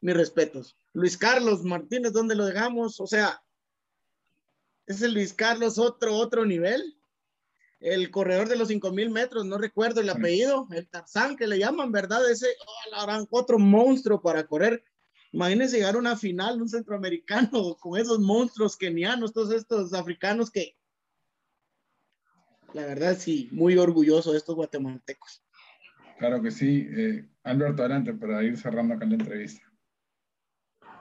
[0.00, 0.76] mis respetos.
[0.92, 3.00] Luis Carlos Martínez, ¿dónde lo dejamos?
[3.00, 3.42] O sea,
[4.88, 6.94] es el Luis Carlos otro, otro nivel.
[7.78, 11.92] El corredor de los 5000 metros, no recuerdo el apellido, el Tarzán que le llaman,
[11.92, 12.28] ¿verdad?
[12.28, 14.82] Ese, oh, la gran, otro monstruo para correr.
[15.30, 20.74] Imagínense llegar a una final, un centroamericano con esos monstruos kenianos, todos estos africanos que,
[22.72, 25.44] la verdad, sí, muy orgulloso de estos guatemaltecos.
[26.18, 26.88] Claro que sí.
[26.90, 29.62] Eh, Alberto, adelante para ir cerrando acá la entrevista.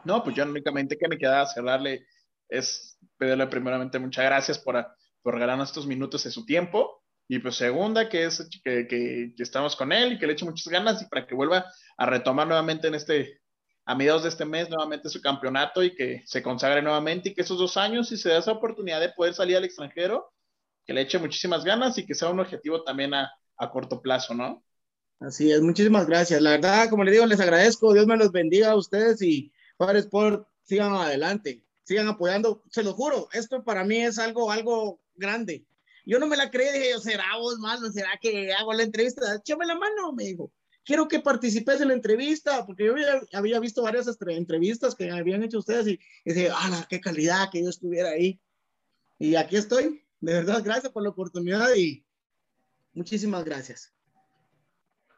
[0.04, 2.06] No, pues yo únicamente que me queda cerrarle
[2.50, 4.86] es pedirle primeramente muchas gracias por,
[5.22, 7.04] por regalarnos estos minutos de su tiempo.
[7.30, 10.72] Y pues segunda, que es que, que, estamos con él y que le eche muchas
[10.72, 11.66] ganas y para que vuelva
[11.98, 13.42] a retomar nuevamente en este,
[13.86, 17.42] a mediados de este mes, nuevamente su campeonato y que se consagre nuevamente y que
[17.42, 20.32] esos dos años, si se da esa oportunidad de poder salir al extranjero,
[20.86, 24.34] que le eche muchísimas ganas y que sea un objetivo también a, a corto plazo,
[24.34, 24.64] ¿no?
[25.20, 26.42] Así es, muchísimas gracias.
[26.42, 27.94] La verdad, como les digo, les agradezco.
[27.94, 32.94] Dios me los bendiga a ustedes y Padre Sport, sigan adelante sigan apoyando, se lo
[32.94, 35.66] juro, esto para mí es algo, algo grande.
[36.06, 37.90] Yo no me la creí, dije ¿será vos, mano?
[37.90, 39.36] ¿Será que hago la entrevista?
[39.36, 40.52] Échame la mano, me dijo.
[40.84, 45.44] Quiero que participes en la entrevista, porque yo había, había visto varias entrevistas que habían
[45.44, 48.40] hecho ustedes y, y dije, ¡ah, qué calidad que yo estuviera ahí!
[49.18, 50.04] Y aquí estoy.
[50.20, 52.06] De verdad, gracias por la oportunidad y
[52.94, 53.94] muchísimas gracias.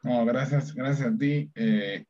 [0.04, 1.52] No, gracias, gracias a ti.
[1.56, 2.06] Eh,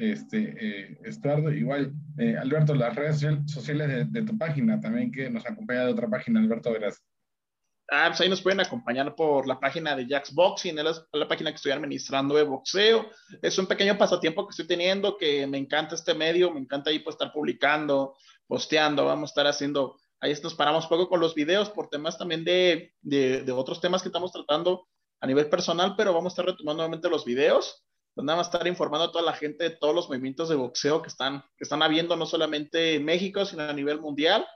[0.00, 5.28] este, eh, Estuardo, igual, eh, Alberto, las redes sociales de, de, tu página también que
[5.28, 7.04] nos acompaña de otra página, Alberto, gracias.
[7.92, 11.50] Ah, pues ahí nos pueden acompañar por la página de Jax Boxing, es la, página
[11.50, 13.10] que estoy administrando de boxeo.
[13.42, 17.00] Es un pequeño pasatiempo que estoy teniendo, que me encanta este medio, me encanta ahí
[17.00, 18.14] pues estar publicando,
[18.46, 22.44] posteando, vamos a estar haciendo, ahí nos paramos poco con los videos por temas también
[22.44, 24.86] de, de, de otros temas que estamos tratando
[25.20, 27.84] a nivel personal, pero vamos a estar retomando nuevamente los videos
[28.20, 31.00] pues nada más estar informando a toda la gente de todos los movimientos de boxeo
[31.00, 34.46] que están, que están habiendo, no solamente en México, sino a nivel mundial,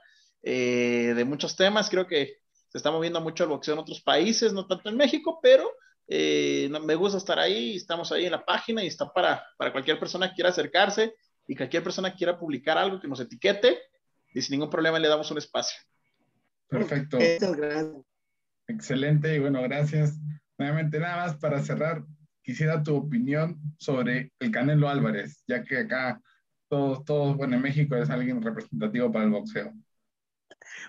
[0.43, 1.89] eh, de muchos temas.
[1.89, 2.37] Creo que
[2.69, 5.67] se está moviendo mucho el boxeo en otros países, no tanto en México, pero
[6.07, 9.97] eh, me gusta estar ahí, estamos ahí en la página y está para, para cualquier
[9.97, 11.15] persona que quiera acercarse
[11.47, 13.79] y cualquier persona que quiera publicar algo que nos etiquete
[14.31, 15.79] y sin ningún problema le damos un espacio.
[16.67, 17.17] Perfecto.
[18.67, 20.19] Excelente y bueno, gracias.
[20.55, 22.03] Nuevamente nada más para cerrar,
[22.45, 26.21] quisiera tu opinión sobre el Canelo Álvarez, ya que acá
[26.69, 29.73] todos, todos, bueno, en México es alguien representativo para el boxeo.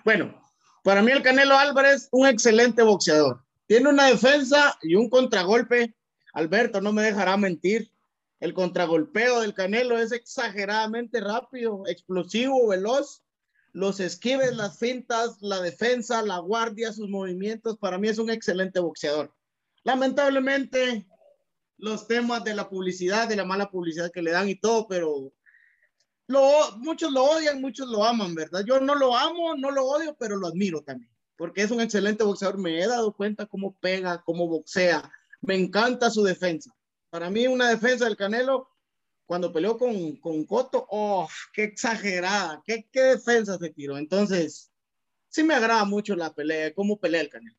[0.05, 0.39] Bueno,
[0.85, 3.43] para mí el Canelo Álvarez, un excelente boxeador.
[3.67, 5.95] Tiene una defensa y un contragolpe.
[6.35, 7.91] Alberto no me dejará mentir.
[8.39, 13.23] El contragolpeo del Canelo es exageradamente rápido, explosivo, veloz.
[13.73, 18.81] Los esquives, las fintas, la defensa, la guardia, sus movimientos, para mí es un excelente
[18.81, 19.35] boxeador.
[19.85, 21.07] Lamentablemente,
[21.79, 25.33] los temas de la publicidad, de la mala publicidad que le dan y todo, pero
[26.29, 28.65] lo, muchos lo odian, muchos lo aman, ¿verdad?
[28.67, 32.25] Yo no lo amo, no lo odio, pero lo admiro también, porque es un excelente
[32.25, 32.59] boxeador.
[32.59, 35.11] Me he dado cuenta cómo pega, cómo boxea.
[35.41, 36.75] Me encanta su defensa.
[37.11, 38.69] Para mí, una defensa del Canelo,
[39.25, 42.63] cuando peleó con, con Cotto, ¡oh, qué exagerada!
[42.65, 43.97] ¿Qué, ¿Qué defensa se tiró?
[43.99, 44.73] Entonces,
[45.29, 47.59] sí me agrada mucho la pelea, cómo pelea el Canelo.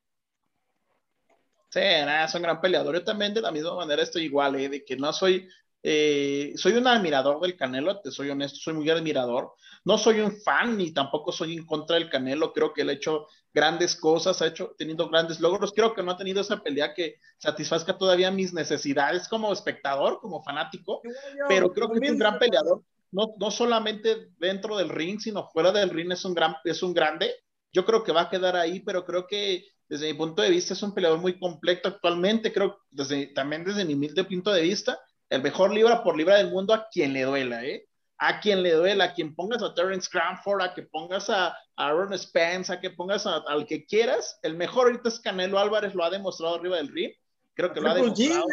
[1.70, 2.94] Sí, nada, es un gran peleador.
[2.94, 4.68] Yo también de la misma manera estoy igual, ¿eh?
[4.68, 5.48] de que no soy,
[5.82, 9.52] eh, soy un admirador del Canelo, te soy honesto, soy muy admirador.
[9.84, 12.52] No soy un fan ni tampoco soy en contra del Canelo.
[12.52, 15.72] Creo que él ha hecho grandes cosas, ha hecho, tenido grandes logros.
[15.72, 20.42] Creo que no ha tenido esa pelea que satisfazca todavía mis necesidades como espectador, como
[20.42, 21.02] fanático,
[21.48, 22.82] pero creo que es un gran peleador.
[23.10, 26.92] No, no solamente dentro del ring, sino fuera del ring es un gran, es un
[26.92, 27.34] grande.
[27.72, 30.74] Yo creo que va a quedar ahí, pero creo que desde mi punto de vista
[30.74, 35.00] es un peleador muy completo actualmente, creo, desde, también desde mi humilde punto de vista,
[35.30, 37.86] el mejor libra por libra del mundo a quien le duela, ¿eh?
[38.18, 42.18] A quien le duela, a quien pongas a Terence Cranford, a que pongas a, Aaron
[42.18, 46.10] Spence, a que pongas al que quieras, el mejor ahorita es Canelo Álvarez, lo ha
[46.10, 47.12] demostrado arriba del ring,
[47.54, 48.44] creo que lo ha demostrado.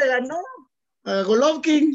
[1.06, 1.94] a Golovkin.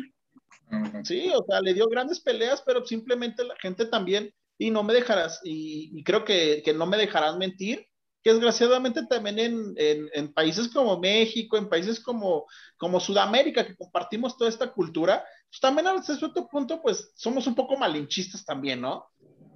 [1.05, 4.93] Sí, o sea, le dio grandes peleas, pero simplemente la gente también, y no me
[4.93, 7.90] dejarás, y, y creo que, que no me dejarán mentir,
[8.23, 9.75] que desgraciadamente también en,
[10.13, 12.47] en, países como México, en países como,
[12.77, 17.55] como Sudamérica, que compartimos toda esta cultura, pues también a cierto punto, pues somos un
[17.55, 19.07] poco malinchistas también, ¿no?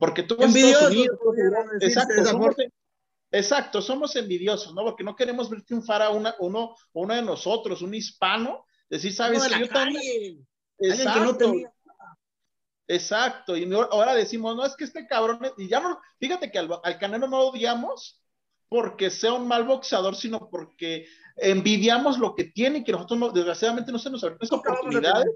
[0.00, 1.18] Porque tú en Estados Unidos,
[1.80, 2.54] exacto, somos,
[3.30, 4.82] exacto, somos envidiosos, ¿no?
[4.82, 9.50] Porque no queremos ver triunfar a una, uno, uno de nosotros, un hispano, decir, ¿sabes?
[9.50, 10.46] No yo también.
[10.78, 11.52] Exacto.
[12.86, 16.68] Exacto, y ahora decimos, no, es que este cabrón, y ya no, fíjate que al,
[16.82, 18.22] al Canelo no lo odiamos,
[18.74, 21.06] porque sea un mal boxeador, sino porque
[21.36, 25.32] envidiamos lo que tiene y que nosotros no, desgraciadamente no se nos abren esas oportunidades.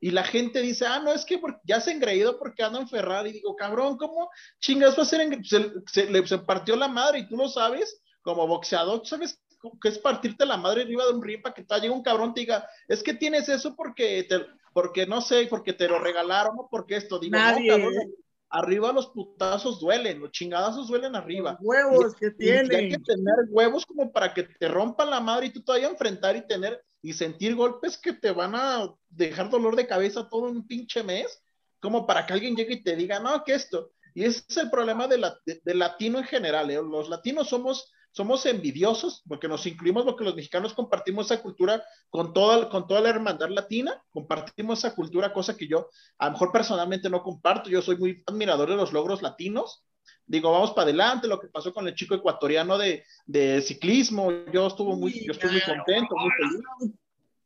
[0.00, 2.88] Y la gente dice, ah, no, es que ya se ha engreído porque anda en
[2.88, 3.30] Ferrari.
[3.30, 5.38] Y digo, cabrón, ¿cómo chingas va a ser?
[5.44, 9.40] Se, se, se, partió la madre y tú lo sabes, como boxeador, ¿sabes
[9.80, 12.34] qué es partirte la madre arriba de un ring para que te llegue un cabrón
[12.34, 16.58] te diga, es que tienes eso porque, te, porque no sé, porque te lo regalaron
[16.58, 17.20] o porque esto.
[17.20, 17.70] Digo, Nadie.
[17.70, 18.14] no, cabrón,
[18.54, 21.58] arriba los putazos duelen, los chingadazos duelen arriba.
[21.60, 22.72] Los huevos que tienen.
[22.72, 26.36] hay que tener huevos como para que te rompan la madre y tú todavía enfrentar
[26.36, 30.66] y tener y sentir golpes que te van a dejar dolor de cabeza todo un
[30.66, 31.42] pinche mes,
[31.80, 33.90] como para que alguien llegue y te diga, no, que esto.
[34.14, 36.70] Y ese es el problema de, la, de, latino en general.
[36.70, 36.76] ¿eh?
[36.76, 42.32] Los latinos somos somos envidiosos porque nos incluimos porque los mexicanos compartimos esa cultura con
[42.32, 45.88] toda, con toda la hermandad latina, compartimos esa cultura, cosa que yo
[46.18, 49.82] a lo mejor personalmente no comparto, yo soy muy admirador de los logros latinos,
[50.26, 54.68] digo, vamos para adelante, lo que pasó con el chico ecuatoriano de, de ciclismo, yo
[54.68, 56.94] estuve muy, yo estoy muy contento, muy feliz.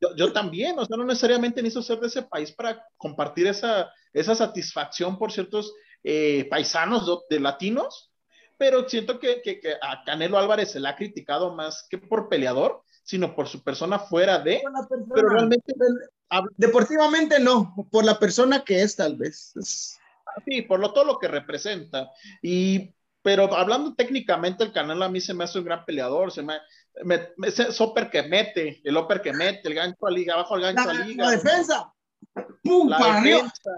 [0.03, 3.91] Yo, yo, también, o sea, no necesariamente necesito ser de ese país para compartir esa,
[4.13, 5.73] esa satisfacción por ciertos
[6.05, 8.08] eh, paisanos de, de latinos,
[8.59, 12.29] pero siento que, que, que, a Canelo Álvarez se le ha criticado más que por
[12.29, 14.61] peleador, sino por su persona fuera de.
[14.63, 15.73] Persona, pero realmente.
[16.57, 19.55] Deportivamente no, por la persona que es, tal vez.
[20.45, 22.11] Sí, por lo, todo lo que representa.
[22.43, 26.43] Y, pero hablando técnicamente, el Canelo a mí se me hace un gran peleador, se
[26.43, 26.59] me,
[27.05, 30.57] me, me ese upper que mete, el upper que mete, el gancho a liga, abajo
[30.57, 31.25] el gancho la, a liga.
[31.25, 31.95] La defensa.
[32.63, 32.89] ¡Pum!
[32.89, 33.73] La defensa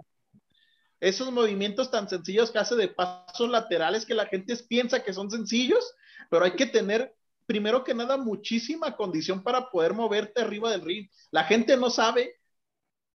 [1.01, 5.31] esos movimientos tan sencillos que hace de pasos laterales que la gente piensa que son
[5.31, 5.95] sencillos,
[6.29, 7.15] pero hay que tener
[7.47, 11.09] primero que nada muchísima condición para poder moverte arriba del ring.
[11.33, 12.37] La gente no sabe,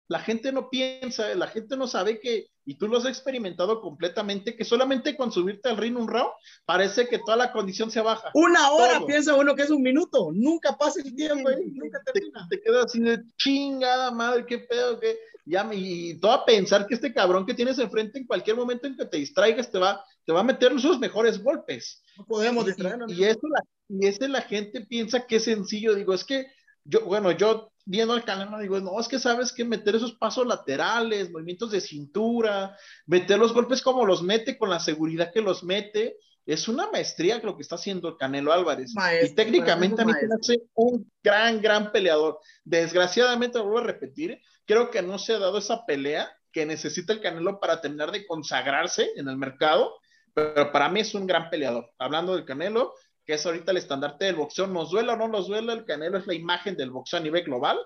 [0.08, 4.56] la gente no piensa, la gente no sabe que, y tú lo has experimentado completamente,
[4.56, 6.30] que solamente con subirte al ring un round,
[6.64, 8.30] parece que toda la condición se baja.
[8.34, 9.06] Una hora Todo.
[9.06, 12.46] piensa uno que es un minuto, nunca pasa el tiempo, sí, nunca termina.
[12.48, 16.86] Te, te quedas así de chingada madre, qué pedo, qué ya y todo a pensar
[16.86, 20.02] que este cabrón que tienes enfrente en cualquier momento en que te distraigas te va,
[20.24, 22.02] te va a meter sus mejores golpes.
[22.16, 23.12] No podemos distraernos.
[23.12, 25.94] Y, y, eso la, y la gente piensa que es sencillo.
[25.94, 26.46] Digo, es que
[26.84, 30.46] yo, bueno, yo viendo el canal, digo, no, es que sabes que meter esos pasos
[30.46, 32.76] laterales, movimientos de cintura,
[33.06, 36.16] meter los golpes como los mete, con la seguridad que los mete,
[36.46, 38.92] es una maestría lo que está haciendo el Canelo Álvarez.
[38.94, 42.38] Maestro, y técnicamente a mí me hace un gran, gran peleador.
[42.64, 47.12] Desgraciadamente, lo vuelvo a repetir, creo que no se ha dado esa pelea que necesita
[47.12, 49.94] el Canelo para terminar de consagrarse en el mercado,
[50.34, 51.90] pero para mí es un gran peleador.
[51.98, 52.94] Hablando del Canelo,
[53.24, 56.18] que es ahorita el estandarte del boxeo, nos duela o no nos duela, el Canelo
[56.18, 57.78] es la imagen del boxeo a nivel global.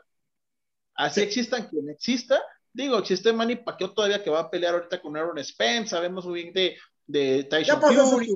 [0.95, 2.43] Así existan quien exista.
[2.73, 6.43] Digo, existe Manny Pacquiao todavía que va a pelear ahorita con Aaron Spence, sabemos muy
[6.43, 6.77] bien de,
[7.07, 8.29] de Tyson Fury.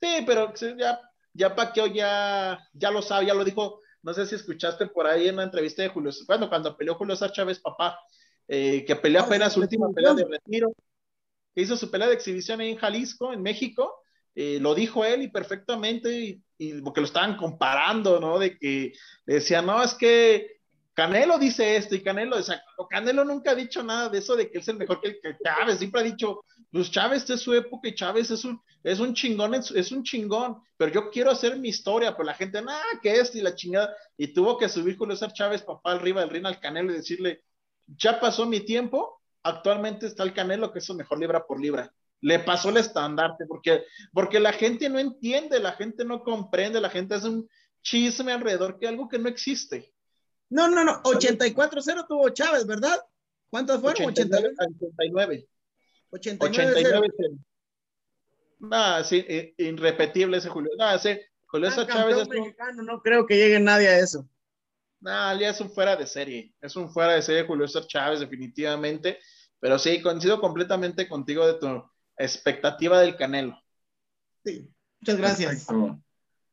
[0.00, 1.00] Sí, pero ya,
[1.32, 5.28] ya Pacquiao ya, ya lo sabe, ya lo dijo, no sé si escuchaste por ahí
[5.28, 7.98] en una entrevista de Julio, bueno, cuando peleó Julio César Chávez, papá,
[8.48, 10.72] eh, que peleó ah, apenas su última pelea de retiro,
[11.54, 13.99] que hizo su pelea de exhibición en Jalisco, en México,
[14.42, 18.38] eh, lo dijo él y perfectamente, y, porque lo estaban comparando, ¿no?
[18.38, 18.94] De que
[19.26, 20.60] decía, no, es que
[20.94, 22.38] Canelo dice esto y Canelo,
[22.78, 25.20] o Canelo nunca ha dicho nada de eso de que es el mejor que, el,
[25.20, 28.98] que Chávez, siempre ha dicho, pues Chávez es su época y Chávez es un, es
[28.98, 32.82] un chingón, es, un chingón, pero yo quiero hacer mi historia, pero la gente, nada,
[33.02, 36.30] que esto y la chingada, y tuvo que subir con César Chávez, papá, arriba del
[36.30, 37.42] ring al Canelo y decirle,
[37.88, 41.92] ya pasó mi tiempo, actualmente está el Canelo que es su mejor libra por libra
[42.20, 46.90] le pasó el estandarte, porque, porque la gente no entiende, la gente no comprende, la
[46.90, 47.48] gente hace un
[47.82, 49.92] chisme alrededor que algo que no existe.
[50.50, 52.98] No, no, no, 84-0 tuvo Chávez, ¿verdad?
[53.48, 54.08] ¿Cuántos fueron?
[54.08, 54.54] 89.
[54.58, 55.48] 89.
[56.10, 57.08] 89.
[59.04, 60.72] sí, irrepetible ese Julio.
[60.76, 64.28] No, ese Julio ah, Chávez es mexicano, no creo que llegue nadie a eso.
[65.00, 66.52] No, ya es un fuera de serie.
[66.60, 69.18] Es un fuera de serie Julio César Chávez, definitivamente.
[69.58, 73.58] Pero sí, coincido completamente contigo de tu expectativa del Canelo.
[74.44, 75.66] Sí, muchas gracias.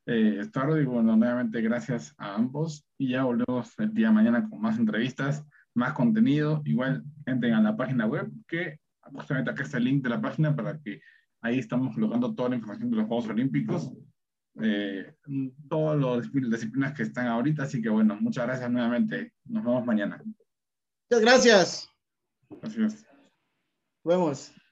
[0.09, 0.41] Eh,
[0.81, 4.77] y bueno, nuevamente gracias a ambos y ya volvemos el día de mañana con más
[4.77, 5.43] entrevistas,
[5.73, 6.61] más contenido.
[6.63, 8.79] Igual entren a la página web que
[9.13, 11.01] justamente acá está el link de la página para que
[11.41, 13.91] ahí estamos colocando toda la información de los Juegos Olímpicos,
[14.61, 15.13] eh,
[15.69, 17.63] todas las disciplinas que están ahorita.
[17.63, 19.33] Así que bueno, muchas gracias nuevamente.
[19.43, 20.23] Nos vemos mañana.
[21.09, 21.89] Muchas gracias.
[22.49, 23.05] Gracias.
[24.03, 24.66] Nos vemos.